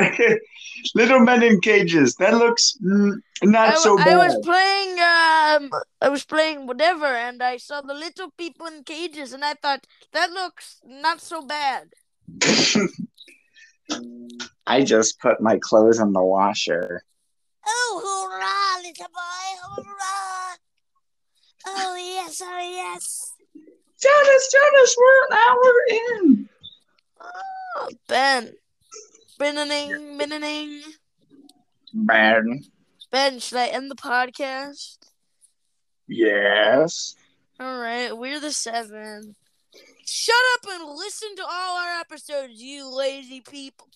[0.95, 2.14] Little men in cages.
[2.16, 4.16] That looks mm, not I, so I bad.
[4.16, 5.70] was playing um
[6.01, 9.86] I was playing whatever and I saw the little people in cages and I thought
[10.12, 11.93] that looks not so bad.
[14.66, 17.03] I just put my clothes in the washer.
[17.66, 20.57] Oh hurrah, little boy, hurrah!
[21.66, 23.34] Oh yes, oh yes.
[24.01, 26.49] Jonas, Jonas, we're an hour in.
[27.23, 28.53] Oh, Ben.
[29.41, 30.81] Beninning, beninning.
[31.95, 32.62] Ben.
[33.11, 34.99] Ben, should I end the podcast?
[36.09, 37.14] yes.
[37.61, 39.35] All right, we're the seven.
[40.05, 43.87] Shut up and listen to all our episodes, you lazy people.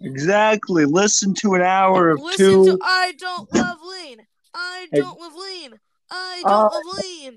[0.00, 0.84] Exactly.
[0.84, 2.64] Listen to an hour of Listen two.
[2.66, 4.18] to I Don't Love Lean.
[4.54, 5.74] I Don't Love Lean.
[6.10, 7.36] I Don't Love Lean.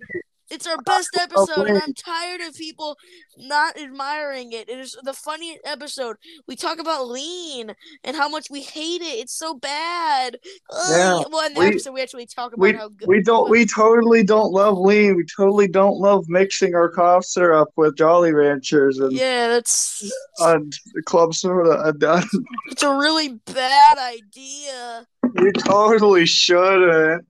[0.50, 2.98] It's our best episode, and I'm tired of people
[3.38, 4.68] not admiring it.
[4.70, 6.16] It is the funniest episode.
[6.48, 7.74] We talk about lean
[8.04, 9.20] and how much we hate it.
[9.20, 10.38] It's so bad.
[10.72, 10.90] Ugh.
[10.90, 13.50] Yeah, well, in the we- episode, we actually talk about we how good we don't
[13.50, 15.16] we totally don't love lean.
[15.16, 20.74] We totally don't love mixing our cough syrup with Jolly Ranchers and Yeah, that's and
[21.06, 21.82] club soda.
[21.86, 22.04] And,
[22.72, 25.06] it's a really bad idea.
[25.36, 27.26] we totally shouldn't.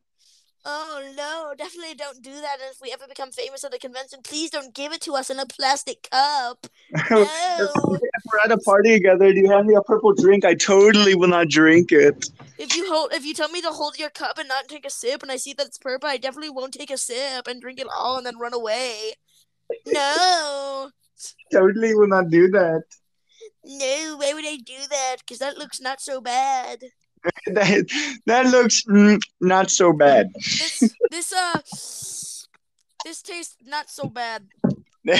[0.71, 2.57] Oh no, definitely don't do that.
[2.61, 5.31] And if we ever become famous at a convention, please don't give it to us
[5.31, 6.67] in a plastic cup.
[7.09, 7.21] No.
[7.21, 10.45] if we're at a party together, do you hand me a purple drink?
[10.45, 12.29] I totally will not drink it.
[12.59, 14.89] If you hold, if you tell me to hold your cup and not take a
[14.91, 17.79] sip, and I see that it's purple, I definitely won't take a sip and drink
[17.79, 19.13] it all and then run away.
[19.87, 20.91] No,
[21.51, 22.83] Totally will not do that.
[23.65, 25.17] no, why would I do that?
[25.19, 26.83] Because that looks not so bad.
[27.47, 27.85] That,
[28.27, 30.29] that looks mm, not so bad.
[30.35, 31.59] This, this, uh,
[33.03, 34.47] this tastes not so bad.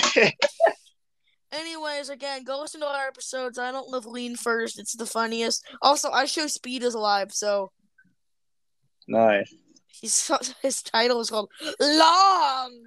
[1.52, 3.58] Anyways, again, go listen to our episodes.
[3.58, 5.66] I don't love lean first; it's the funniest.
[5.82, 7.72] Also, IShowSpeed is alive, so
[9.08, 9.54] nice.
[9.88, 10.32] he's
[10.62, 12.84] his title is called Long.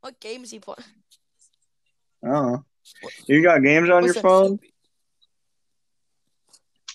[0.00, 0.78] what game is he playing?
[2.26, 2.62] Oh,
[3.26, 4.22] you got games on your Listen.
[4.22, 4.58] phone?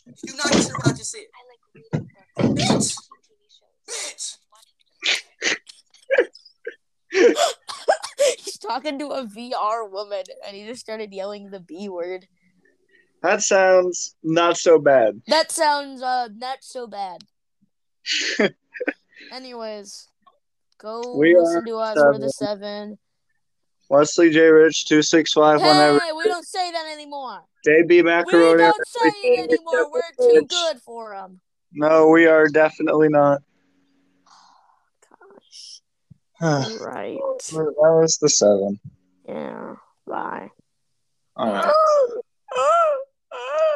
[0.06, 1.22] You not sure what I just said.
[1.34, 2.10] I like reading
[2.70, 2.98] books.
[3.90, 3.90] Bitch!
[3.90, 4.38] Bitch!
[8.44, 12.28] He's talking to a VR woman, and he just started yelling the B word.
[13.22, 15.22] That sounds not so bad.
[15.28, 17.22] That sounds uh not so bad.
[19.32, 20.10] Anyways,
[20.78, 21.98] go We listen to us.
[21.98, 22.98] We're the seven.
[23.94, 24.40] Wesley J.
[24.48, 26.00] Rich two six five Hey, whenever.
[26.18, 27.44] we don't say that anymore.
[27.68, 28.64] JB We Macaroni.
[28.64, 29.92] don't say it anymore.
[29.92, 31.40] We're too good for them.
[31.72, 33.42] No, we are definitely not.
[36.42, 36.80] Oh, gosh.
[36.82, 37.20] right.
[37.52, 38.80] that was the seven.
[39.28, 39.76] Yeah.
[40.08, 40.50] Bye.
[41.36, 41.74] All right.
[42.56, 42.96] Ah,
[43.34, 43.73] ah,